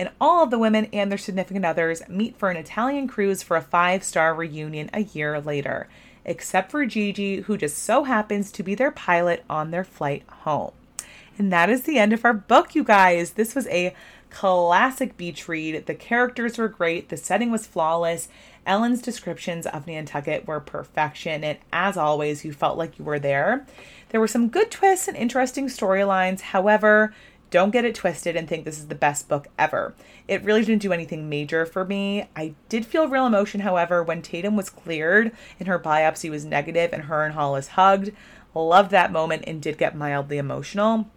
[0.02, 3.56] And all of the women and their significant others meet for an Italian cruise for
[3.56, 5.86] a five star reunion a year later,
[6.24, 10.72] except for Gigi, who just so happens to be their pilot on their flight home.
[11.38, 13.34] And that is the end of our book, you guys.
[13.34, 13.94] This was a
[14.28, 15.86] classic beach read.
[15.86, 18.28] The characters were great, the setting was flawless.
[18.66, 23.64] Elin's descriptions of Nantucket were perfection, and as always, you felt like you were there.
[24.08, 26.40] There were some good twists and interesting storylines.
[26.40, 27.14] However,
[27.52, 29.94] don't get it twisted and think this is the best book ever.
[30.26, 32.26] It really didn't do anything major for me.
[32.34, 35.30] I did feel real emotion, however, when Tatum was cleared
[35.60, 38.10] and her biopsy was negative and her and Hollis hugged.
[38.54, 41.08] Loved that moment and did get mildly emotional.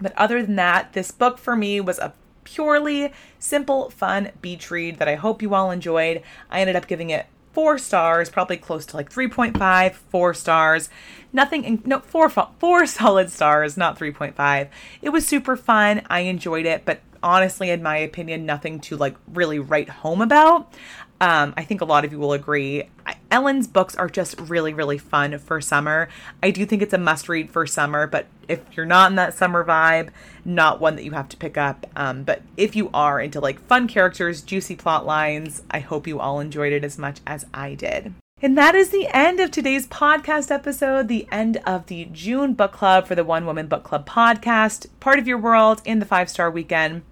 [0.00, 2.14] But other than that, this book for me was a
[2.44, 6.22] purely simple, fun beach read that I hope you all enjoyed.
[6.50, 10.88] I ended up giving it four stars, probably close to like 3.5, four stars.
[11.32, 14.68] Nothing, in, no, four, four solid stars, not 3.5.
[15.02, 16.02] It was super fun.
[16.08, 20.72] I enjoyed it, but honestly, in my opinion, nothing to like really write home about.
[21.20, 22.84] Um, I think a lot of you will agree.
[23.30, 26.08] Elin's books are just really, really fun for summer.
[26.42, 29.34] I do think it's a must read for summer, but if you're not in that
[29.34, 30.08] summer vibe,
[30.44, 31.86] not one that you have to pick up.
[31.94, 36.18] Um, but if you are into like fun characters, juicy plot lines, I hope you
[36.18, 38.14] all enjoyed it as much as I did.
[38.42, 42.72] And that is the end of today's podcast episode, the end of the June book
[42.72, 46.30] club for the One Woman Book Club podcast, part of your world in the five
[46.30, 47.02] star weekend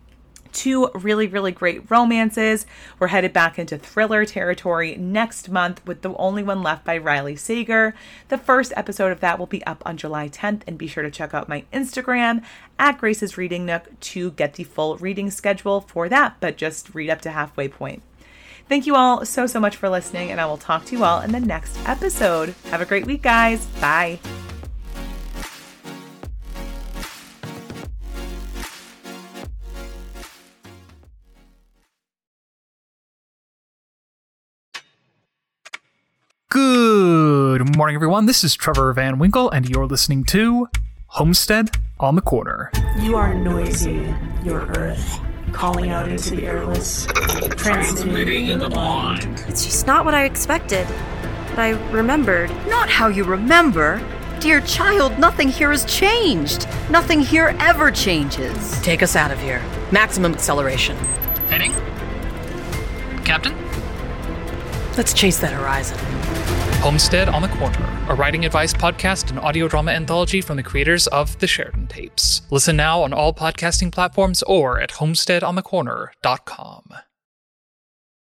[0.52, 2.66] two really, really great romances.
[2.98, 7.36] We're headed back into thriller territory next month with The Only One Left by Riley
[7.36, 7.94] Sager.
[8.28, 11.10] The first episode of that will be up on July 10th, and be sure to
[11.10, 12.42] check out my Instagram
[12.78, 17.10] at Grace's Reading Nook to get the full reading schedule for that, but just read
[17.10, 18.02] up to halfway point.
[18.68, 21.20] Thank you all so, so much for listening, and I will talk to you all
[21.20, 22.54] in the next episode.
[22.70, 23.64] Have a great week, guys.
[23.80, 24.18] Bye.
[37.78, 38.26] Morning, everyone.
[38.26, 40.68] This is Trevor Van Winkle, and you're listening to
[41.06, 41.70] Homestead
[42.00, 42.72] on the Corner.
[42.98, 44.12] You are noisy,
[44.42, 45.20] your earth,
[45.52, 47.06] calling out into the airless,
[47.50, 49.44] transmitting in the mind.
[49.46, 50.88] It's just not what I expected.
[51.50, 52.50] But I remembered.
[52.66, 54.04] Not how you remember.
[54.40, 56.66] Dear child, nothing here has changed.
[56.90, 58.80] Nothing here ever changes.
[58.80, 59.62] Take us out of here.
[59.92, 60.96] Maximum acceleration.
[61.46, 61.72] Heading?
[63.24, 63.67] Captain?
[64.98, 65.96] Let's chase that horizon.
[66.82, 71.06] Homestead on the Corner, a writing advice podcast and audio drama anthology from the creators
[71.06, 72.42] of The Sheridan Tapes.
[72.50, 76.94] Listen now on all podcasting platforms or at homesteadonthecorner.com.